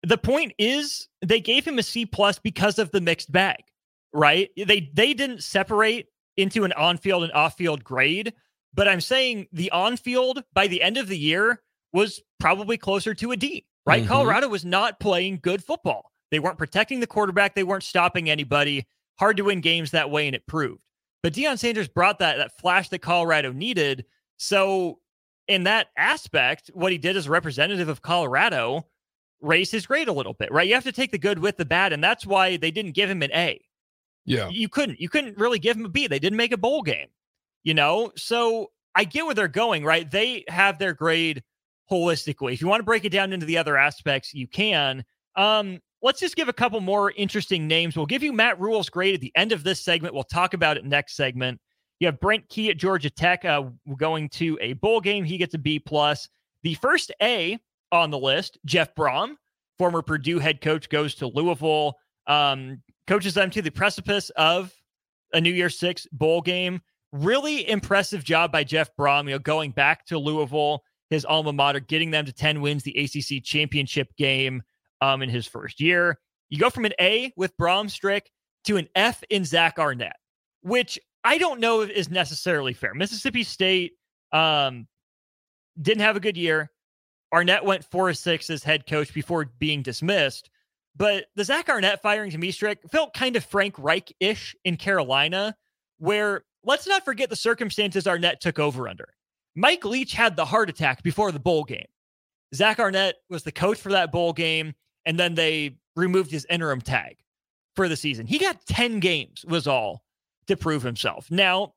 The 0.03 0.17
point 0.17 0.53
is, 0.57 1.07
they 1.21 1.39
gave 1.39 1.65
him 1.65 1.79
a 1.79 1.83
C 1.83 2.05
plus 2.05 2.39
because 2.39 2.77
of 2.79 2.91
the 2.91 2.99
mixed 3.01 3.31
bag, 3.31 3.63
right? 4.13 4.49
They 4.57 4.89
they 4.93 5.13
didn't 5.13 5.43
separate 5.43 6.07
into 6.35 6.63
an 6.63 6.73
on 6.73 6.97
field 6.97 7.23
and 7.23 7.31
off 7.33 7.55
field 7.57 7.83
grade, 7.83 8.33
but 8.73 8.87
I'm 8.87 9.01
saying 9.01 9.47
the 9.51 9.69
on 9.71 9.97
field 9.97 10.43
by 10.53 10.67
the 10.67 10.81
end 10.81 10.97
of 10.97 11.07
the 11.07 11.17
year 11.17 11.61
was 11.93 12.21
probably 12.39 12.75
closer 12.77 13.13
to 13.13 13.31
a 13.31 13.37
D, 13.37 13.65
right? 13.85 14.03
Mhm. 14.03 14.07
Colorado 14.07 14.47
was 14.49 14.65
not 14.65 14.99
playing 14.99 15.39
good 15.43 15.63
football. 15.63 16.11
They 16.31 16.39
weren't 16.39 16.57
protecting 16.57 16.99
the 16.99 17.07
quarterback, 17.07 17.53
they 17.53 17.63
weren't 17.63 17.83
stopping 17.83 18.29
anybody. 18.31 18.85
Hard 19.19 19.37
to 19.37 19.43
win 19.43 19.61
games 19.61 19.91
that 19.91 20.09
way, 20.09 20.27
and 20.27 20.35
it 20.35 20.47
proved. 20.47 20.83
But 21.21 21.33
Deion 21.33 21.57
Sanders 21.57 21.87
brought 21.87 22.19
that 22.19 22.37
that 22.37 22.57
flash 22.59 22.89
that 22.89 22.99
Colorado 22.99 23.51
needed. 23.51 24.05
So, 24.37 24.99
in 25.47 25.63
that 25.63 25.87
aspect, 25.97 26.71
what 26.73 26.91
he 26.91 26.97
did 26.97 27.15
as 27.15 27.27
a 27.27 27.31
representative 27.31 27.89
of 27.89 28.01
Colorado 28.01 28.87
raised 29.41 29.71
his 29.71 29.85
grade 29.85 30.07
a 30.07 30.13
little 30.13 30.33
bit, 30.33 30.51
right? 30.51 30.67
You 30.67 30.73
have 30.73 30.83
to 30.85 30.91
take 30.91 31.11
the 31.11 31.17
good 31.17 31.39
with 31.39 31.57
the 31.57 31.65
bad, 31.65 31.93
and 31.93 32.03
that's 32.03 32.25
why 32.25 32.57
they 32.57 32.71
didn't 32.71 32.93
give 32.93 33.09
him 33.09 33.21
an 33.21 33.31
A. 33.33 33.61
Yeah. 34.25 34.49
You 34.49 34.69
couldn't. 34.69 34.99
You 34.99 35.09
couldn't 35.09 35.37
really 35.37 35.59
give 35.59 35.77
him 35.77 35.85
a 35.85 35.89
B. 35.89 36.07
They 36.07 36.19
didn't 36.19 36.37
make 36.37 36.53
a 36.53 36.57
bowl 36.57 36.81
game, 36.81 37.07
you 37.63 37.73
know? 37.73 38.11
So 38.15 38.71
I 38.95 39.03
get 39.03 39.25
where 39.25 39.35
they're 39.35 39.47
going, 39.47 39.83
right? 39.83 40.09
They 40.09 40.45
have 40.47 40.79
their 40.79 40.93
grade 40.93 41.43
holistically. 41.91 42.53
If 42.53 42.61
you 42.61 42.67
want 42.67 42.79
to 42.79 42.85
break 42.85 43.05
it 43.05 43.11
down 43.11 43.33
into 43.33 43.45
the 43.45 43.57
other 43.57 43.77
aspects, 43.77 44.33
you 44.33 44.47
can. 44.47 45.03
Um, 45.35 45.79
let's 46.03 46.19
just 46.19 46.35
give 46.35 46.49
a 46.49 46.53
couple 46.53 46.81
more 46.81 47.11
interesting 47.11 47.65
names. 47.65 47.95
We'll 47.95 48.05
give 48.05 48.21
you 48.21 48.33
Matt 48.33 48.59
Rhule's 48.59 48.89
grade 48.89 49.15
at 49.15 49.21
the 49.21 49.31
end 49.35 49.53
of 49.53 49.63
this 49.63 49.81
segment. 49.81 50.13
We'll 50.13 50.23
talk 50.23 50.53
about 50.53 50.77
it 50.77 50.85
next 50.85 51.15
segment. 51.15 51.59
You 51.99 52.07
have 52.07 52.19
Brent 52.19 52.47
Key 52.49 52.69
at 52.69 52.77
Georgia 52.77 53.09
Tech 53.09 53.45
uh, 53.45 53.63
going 53.97 54.27
to 54.29 54.57
a 54.61 54.73
bowl 54.73 54.99
game. 54.99 55.23
He 55.23 55.37
gets 55.37 55.53
a 55.53 55.57
B 55.57 55.79
plus. 55.79 56.27
The 56.61 56.73
first 56.75 57.11
A 57.21 57.57
on 57.91 58.11
the 58.11 58.19
list, 58.19 58.59
Jeff 58.65 58.93
Brohm, 58.93 59.35
former 59.77 60.01
Purdue 60.01 60.39
head 60.39 60.59
coach, 60.59 60.89
goes 60.89 61.15
to 61.15 61.27
Louisville. 61.27 61.95
Um, 62.27 62.81
coaches 63.07 63.33
them 63.33 63.49
to 63.51 63.61
the 63.61 63.71
precipice 63.71 64.29
of 64.31 64.73
a 65.33 65.39
New 65.39 65.51
Year's 65.51 65.79
Six 65.79 66.05
bowl 66.11 66.41
game. 66.41 66.81
Really 67.13 67.69
impressive 67.69 68.23
job 68.23 68.51
by 68.51 68.63
Jeff 68.63 68.89
Brohm, 68.99 69.25
you 69.25 69.31
know, 69.31 69.39
going 69.39 69.71
back 69.71 70.05
to 70.07 70.17
Louisville, 70.17 70.83
his 71.09 71.23
alma 71.25 71.53
mater, 71.53 71.79
getting 71.79 72.11
them 72.11 72.25
to 72.25 72.33
10 72.33 72.59
wins, 72.59 72.83
the 72.83 72.97
ACC 72.97 73.43
championship 73.43 74.13
game 74.17 74.63
um, 75.03 75.21
in 75.21 75.29
his 75.29 75.45
first 75.45 75.81
year. 75.81 76.17
You 76.49 76.59
go 76.59 76.69
from 76.69 76.85
an 76.85 76.93
A 76.99 77.33
with 77.35 77.55
Bromstrick 77.57 78.27
to 78.65 78.77
an 78.77 78.87
F 78.95 79.23
in 79.29 79.43
Zach 79.43 79.77
Arnett, 79.77 80.15
which 80.61 80.97
I 81.23 81.37
don't 81.37 81.59
know 81.59 81.81
is 81.81 82.09
necessarily 82.09 82.73
fair. 82.73 82.93
Mississippi 82.93 83.43
State 83.43 83.93
um, 84.31 84.87
didn't 85.81 86.01
have 86.01 86.15
a 86.15 86.21
good 86.21 86.37
year. 86.37 86.69
Arnett 87.33 87.65
went 87.65 87.83
four 87.83 88.09
or 88.09 88.13
six 88.13 88.49
as 88.49 88.63
head 88.63 88.85
coach 88.87 89.13
before 89.13 89.45
being 89.59 89.81
dismissed. 89.81 90.49
But 90.95 91.25
the 91.35 91.43
Zach 91.43 91.69
Arnett 91.69 92.03
firing 92.03 92.29
to 92.31 92.37
Meestrick 92.37 92.77
felt 92.91 93.15
kind 93.15 93.35
of 93.35 93.43
Frank 93.43 93.75
Reich 93.79 94.13
ish 94.19 94.55
in 94.63 94.77
Carolina, 94.77 95.55
where 95.97 96.43
let's 96.63 96.87
not 96.87 97.03
forget 97.03 97.31
the 97.31 97.35
circumstances 97.35 98.07
Arnett 98.07 98.39
took 98.39 98.59
over 98.59 98.87
under. 98.87 99.09
Mike 99.55 99.85
Leach 99.85 100.13
had 100.13 100.35
the 100.35 100.45
heart 100.45 100.69
attack 100.69 101.01
before 101.01 101.31
the 101.31 101.39
bowl 101.39 101.63
game. 101.63 101.87
Zach 102.53 102.79
Arnett 102.79 103.15
was 103.29 103.41
the 103.41 103.51
coach 103.51 103.79
for 103.79 103.91
that 103.93 104.11
bowl 104.11 104.33
game, 104.33 104.75
and 105.05 105.19
then 105.19 105.35
they 105.35 105.77
removed 105.95 106.31
his 106.31 106.45
interim 106.49 106.81
tag 106.81 107.17
for 107.75 107.87
the 107.87 107.95
season. 107.95 108.25
He 108.25 108.37
got 108.39 108.65
10 108.65 108.99
games, 108.99 109.45
was 109.47 109.67
all 109.67 110.03
to 110.47 110.57
prove 110.57 110.83
himself. 110.83 111.29
Now, 111.31 111.73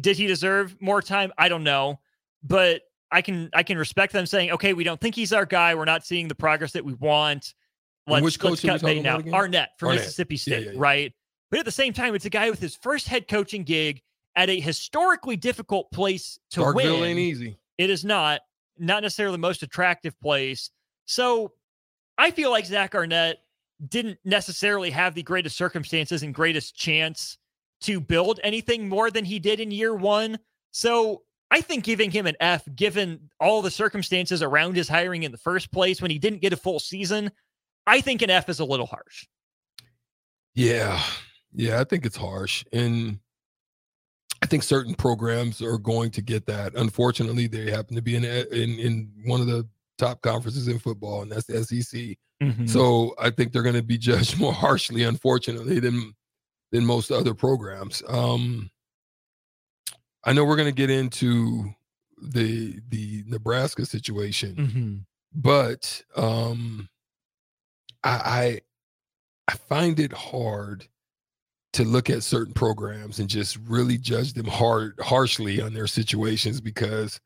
did 0.00 0.16
he 0.16 0.26
deserve 0.26 0.76
more 0.80 1.02
time? 1.02 1.32
I 1.38 1.48
don't 1.48 1.64
know. 1.64 2.00
But 2.42 2.82
I 3.10 3.22
can 3.22 3.50
I 3.54 3.62
can 3.62 3.78
respect 3.78 4.12
them 4.12 4.26
saying, 4.26 4.52
okay, 4.52 4.72
we 4.72 4.84
don't 4.84 5.00
think 5.00 5.14
he's 5.14 5.32
our 5.32 5.46
guy. 5.46 5.74
We're 5.74 5.84
not 5.84 6.04
seeing 6.04 6.28
the 6.28 6.34
progress 6.34 6.72
that 6.72 6.84
we 6.84 6.94
want. 6.94 7.54
Let's, 8.06 8.22
which 8.22 8.38
coach 8.38 8.64
let's 8.64 8.82
cut 8.82 8.96
now. 8.96 9.20
Arnett 9.32 9.70
from 9.78 9.88
Arnett. 9.88 10.02
Mississippi 10.02 10.36
Yeah, 10.36 10.38
State, 10.38 10.64
yeah, 10.64 10.70
yeah. 10.72 10.78
right? 10.78 11.12
But 11.50 11.60
at 11.60 11.64
the 11.64 11.72
same 11.72 11.92
time, 11.92 12.14
it's 12.14 12.24
a 12.24 12.30
guy 12.30 12.48
with 12.50 12.60
his 12.60 12.74
first 12.74 13.08
head 13.08 13.28
coaching 13.28 13.64
gig 13.64 14.02
at 14.36 14.48
a 14.48 14.60
historically 14.60 15.36
difficult 15.36 15.90
place 15.90 16.38
to 16.50 16.60
Starkville 16.60 17.00
win. 17.00 17.10
ain't 17.10 17.18
easy. 17.18 17.58
It 17.76 17.90
is 17.90 18.04
not, 18.04 18.40
not 18.78 19.02
necessarily 19.02 19.34
the 19.34 19.38
most 19.38 19.62
attractive 19.62 20.18
place. 20.20 20.70
So 21.06 21.52
I 22.18 22.32
feel 22.32 22.50
like 22.50 22.66
Zach 22.66 22.94
Arnett 22.94 23.38
didn't 23.88 24.18
necessarily 24.24 24.90
have 24.90 25.14
the 25.14 25.22
greatest 25.22 25.56
circumstances 25.56 26.22
and 26.22 26.34
greatest 26.34 26.74
chance 26.74 27.38
to 27.82 28.00
build 28.00 28.40
anything 28.42 28.88
more 28.88 29.10
than 29.10 29.24
he 29.24 29.38
did 29.38 29.60
in 29.60 29.70
year 29.70 29.94
one. 29.94 30.38
So 30.72 31.22
I 31.50 31.60
think 31.60 31.84
giving 31.84 32.10
him 32.10 32.26
an 32.26 32.34
F, 32.40 32.68
given 32.74 33.30
all 33.40 33.62
the 33.62 33.70
circumstances 33.70 34.42
around 34.42 34.74
his 34.74 34.88
hiring 34.88 35.22
in 35.22 35.32
the 35.32 35.38
first 35.38 35.70
place 35.70 36.02
when 36.02 36.10
he 36.10 36.18
didn't 36.18 36.42
get 36.42 36.52
a 36.52 36.56
full 36.56 36.80
season, 36.80 37.30
I 37.86 38.00
think 38.00 38.20
an 38.22 38.30
F 38.30 38.48
is 38.48 38.60
a 38.60 38.64
little 38.64 38.86
harsh. 38.86 39.26
Yeah. 40.54 41.00
Yeah, 41.52 41.80
I 41.80 41.84
think 41.84 42.04
it's 42.04 42.16
harsh. 42.16 42.64
And 42.72 43.20
I 44.42 44.46
think 44.46 44.62
certain 44.62 44.94
programs 44.94 45.62
are 45.62 45.78
going 45.78 46.10
to 46.12 46.22
get 46.22 46.46
that. 46.46 46.74
Unfortunately, 46.74 47.46
they 47.46 47.70
happen 47.70 47.96
to 47.96 48.02
be 48.02 48.16
in 48.16 48.24
in, 48.24 48.78
in 48.78 49.12
one 49.24 49.40
of 49.40 49.46
the 49.46 49.66
top 49.98 50.22
conferences 50.22 50.68
in 50.68 50.78
football, 50.78 51.22
and 51.22 51.30
that's 51.30 51.46
the 51.46 51.62
SEC. 51.64 52.16
Mm-hmm. 52.42 52.66
So 52.66 53.14
I 53.20 53.30
think 53.30 53.52
they're 53.52 53.62
going 53.62 53.74
to 53.74 53.82
be 53.82 53.98
judged 54.08 54.38
more 54.38 54.52
harshly, 54.52 55.02
unfortunately, 55.02 55.80
than 55.80 56.14
than 56.72 56.86
most 56.86 57.10
other 57.10 57.34
programs. 57.34 58.02
Um, 58.08 58.70
I 60.24 60.32
know 60.32 60.44
we're 60.44 60.56
going 60.56 60.68
to 60.68 60.72
get 60.72 60.90
into 60.90 61.70
the 62.20 62.80
the 62.88 63.24
Nebraska 63.26 63.86
situation, 63.86 64.54
Mm-hmm. 64.56 64.96
but 65.34 66.02
um, 66.16 66.88
I, 68.04 68.10
I 68.10 68.60
I 69.52 69.56
find 69.68 69.98
it 69.98 70.12
hard 70.12 70.86
to 71.74 71.84
look 71.84 72.10
at 72.10 72.22
certain 72.22 72.54
programs 72.54 73.18
and 73.18 73.28
just 73.28 73.58
really 73.66 73.98
judge 73.98 74.32
them 74.32 74.46
hard 74.46 74.94
harshly 75.00 75.60
on 75.60 75.74
their 75.74 75.86
situations 75.86 76.60
because 76.60 77.20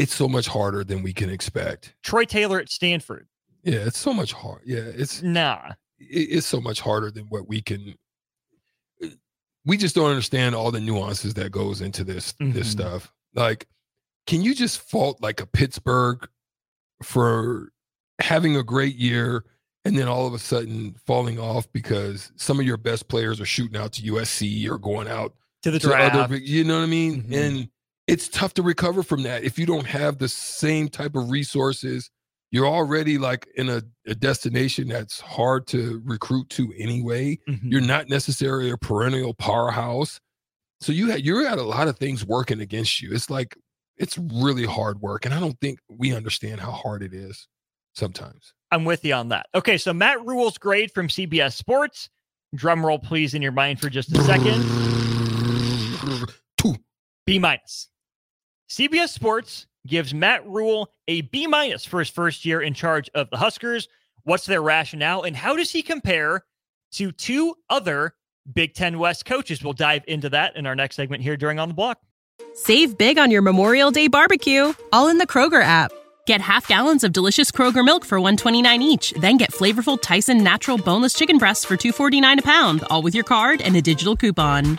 it's 0.00 0.14
so 0.14 0.28
much 0.28 0.46
harder 0.48 0.82
than 0.84 1.02
we 1.02 1.12
can 1.12 1.28
expect. 1.30 1.94
Troy 2.02 2.24
Taylor 2.24 2.58
at 2.60 2.70
Stanford. 2.70 3.26
Yeah, 3.62 3.80
it's 3.86 3.98
so 3.98 4.12
much 4.14 4.32
hard. 4.32 4.62
Yeah, 4.64 4.78
it's 4.78 5.22
Nah. 5.22 5.72
it- 5.98 6.04
it's 6.38 6.46
so 6.46 6.60
much 6.60 6.80
harder 6.80 7.10
than 7.10 7.26
what 7.26 7.46
we 7.48 7.60
can 7.60 7.94
we 9.66 9.76
just 9.76 9.94
don't 9.94 10.08
understand 10.08 10.54
all 10.54 10.70
the 10.70 10.80
nuances 10.80 11.34
that 11.34 11.52
goes 11.52 11.80
into 11.82 12.02
this 12.04 12.32
this 12.40 12.68
Mhm. 12.68 12.70
stuff 12.72 13.12
like 13.34 13.68
can 14.26 14.40
you 14.42 14.54
just 14.54 14.80
fault 14.80 15.20
like 15.20 15.40
a 15.40 15.46
pittsburgh 15.46 16.26
for 17.02 17.70
having 18.20 18.56
a 18.56 18.62
great 18.62 18.96
year 18.96 19.44
and 19.84 19.98
then 19.98 20.08
all 20.08 20.26
of 20.26 20.32
a 20.34 20.38
sudden 20.38 20.94
falling 21.06 21.38
off 21.38 21.70
because 21.72 22.32
some 22.36 22.58
of 22.58 22.66
your 22.66 22.76
best 22.78 23.08
players 23.08 23.40
are 23.40 23.46
shooting 23.46 23.76
out 23.78 23.92
to 23.92 24.02
usc 24.12 24.66
or 24.70 24.78
going 24.78 25.08
out 25.08 25.34
To 25.62 25.70
the 25.70 25.78
to 25.78 25.86
draft. 25.88 26.16
other 26.16 26.36
you 26.38 26.64
know 26.64 26.78
what 26.78 26.84
i 26.84 26.86
mean 26.86 27.24
Mhm. 27.24 27.36
and 27.36 27.68
it's 28.10 28.28
tough 28.28 28.52
to 28.54 28.62
recover 28.62 29.02
from 29.02 29.22
that 29.22 29.44
if 29.44 29.58
you 29.58 29.66
don't 29.66 29.86
have 29.86 30.18
the 30.18 30.28
same 30.28 30.88
type 30.88 31.14
of 31.16 31.30
resources 31.30 32.10
you're 32.52 32.66
already 32.66 33.16
like 33.18 33.46
in 33.54 33.68
a, 33.68 33.80
a 34.06 34.14
destination 34.14 34.88
that's 34.88 35.20
hard 35.20 35.66
to 35.68 36.02
recruit 36.04 36.48
to 36.50 36.72
anyway 36.78 37.38
Mhm. 37.48 37.60
you're 37.70 37.80
not 37.80 38.08
necessarily 38.08 38.70
a 38.70 38.76
perennial 38.76 39.34
powerhouse 39.34 40.20
so 40.80 40.92
you 40.92 41.10
had 41.10 41.24
you're 41.24 41.46
at 41.46 41.58
a 41.58 41.62
lot 41.62 41.88
of 41.88 41.98
things 41.98 42.24
working 42.26 42.60
against 42.60 43.00
you 43.00 43.12
it's 43.12 43.30
like 43.30 43.56
it's 43.96 44.18
really 44.18 44.64
hard 44.66 45.00
work 45.00 45.24
and 45.24 45.32
i 45.34 45.38
don't 45.40 45.60
think 45.60 45.78
we 45.88 46.14
understand 46.14 46.58
how 46.60 46.72
hard 46.72 47.02
it 47.02 47.14
is 47.14 47.46
sometimes 47.94 48.52
I'm 48.72 48.84
with 48.84 49.04
you 49.04 49.14
on 49.14 49.30
that. 49.30 49.46
Okay, 49.52 49.76
so 49.78 49.92
Matt 49.92 50.24
Rhule's 50.24 50.56
grade 50.56 50.92
from 50.92 51.08
CBS 51.08 51.54
Sports. 51.54 52.08
Drum 52.54 52.86
roll, 52.86 53.00
please, 53.00 53.34
in 53.34 53.42
your 53.42 53.50
mind 53.50 53.80
for 53.80 53.90
just 53.90 54.16
a 54.16 54.22
second. 54.22 54.62
Two. 56.56 56.76
B 57.26 57.40
minus. 57.40 57.88
CBS 58.70 59.08
Sports 59.08 59.66
gives 59.84 60.14
Matt 60.14 60.46
Rhule 60.46 60.92
a 61.08 61.22
B 61.22 61.48
minus 61.48 61.84
for 61.84 61.98
his 61.98 62.08
first 62.08 62.44
year 62.44 62.62
in 62.62 62.72
charge 62.72 63.10
of 63.16 63.28
the 63.28 63.36
Huskers. 63.36 63.88
What's 64.22 64.46
their 64.46 64.62
rationale, 64.62 65.22
and 65.22 65.34
how 65.34 65.56
does 65.56 65.72
he 65.72 65.82
compare 65.82 66.44
to 66.92 67.10
two 67.10 67.56
other 67.68 68.14
Big 68.52 68.74
Ten 68.74 69.00
West 69.00 69.24
coaches? 69.24 69.60
We'll 69.60 69.72
dive 69.72 70.04
into 70.06 70.28
that 70.28 70.54
in 70.54 70.66
our 70.66 70.76
next 70.76 70.94
segment 70.94 71.20
here 71.20 71.36
during 71.36 71.58
On 71.58 71.66
the 71.66 71.74
Block. 71.74 71.98
Save 72.54 72.96
big 72.96 73.18
on 73.18 73.32
your 73.32 73.42
Memorial 73.42 73.90
Day 73.90 74.06
barbecue, 74.06 74.72
all 74.92 75.08
in 75.08 75.18
the 75.18 75.26
Kroger 75.26 75.62
app. 75.62 75.90
Get 76.26 76.40
half 76.40 76.68
gallons 76.68 77.02
of 77.02 77.12
delicious 77.12 77.50
Kroger 77.50 77.84
milk 77.84 78.04
for 78.04 78.20
129 78.20 78.82
each, 78.82 79.10
then 79.20 79.36
get 79.36 79.50
flavorful 79.50 80.00
Tyson 80.00 80.44
natural 80.44 80.78
boneless 80.78 81.14
chicken 81.14 81.38
breasts 81.38 81.64
for 81.64 81.76
249 81.76 82.38
a 82.38 82.42
pound, 82.42 82.84
all 82.88 83.02
with 83.02 83.16
your 83.16 83.24
card 83.24 83.62
and 83.62 83.74
a 83.74 83.82
digital 83.82 84.16
coupon. 84.16 84.78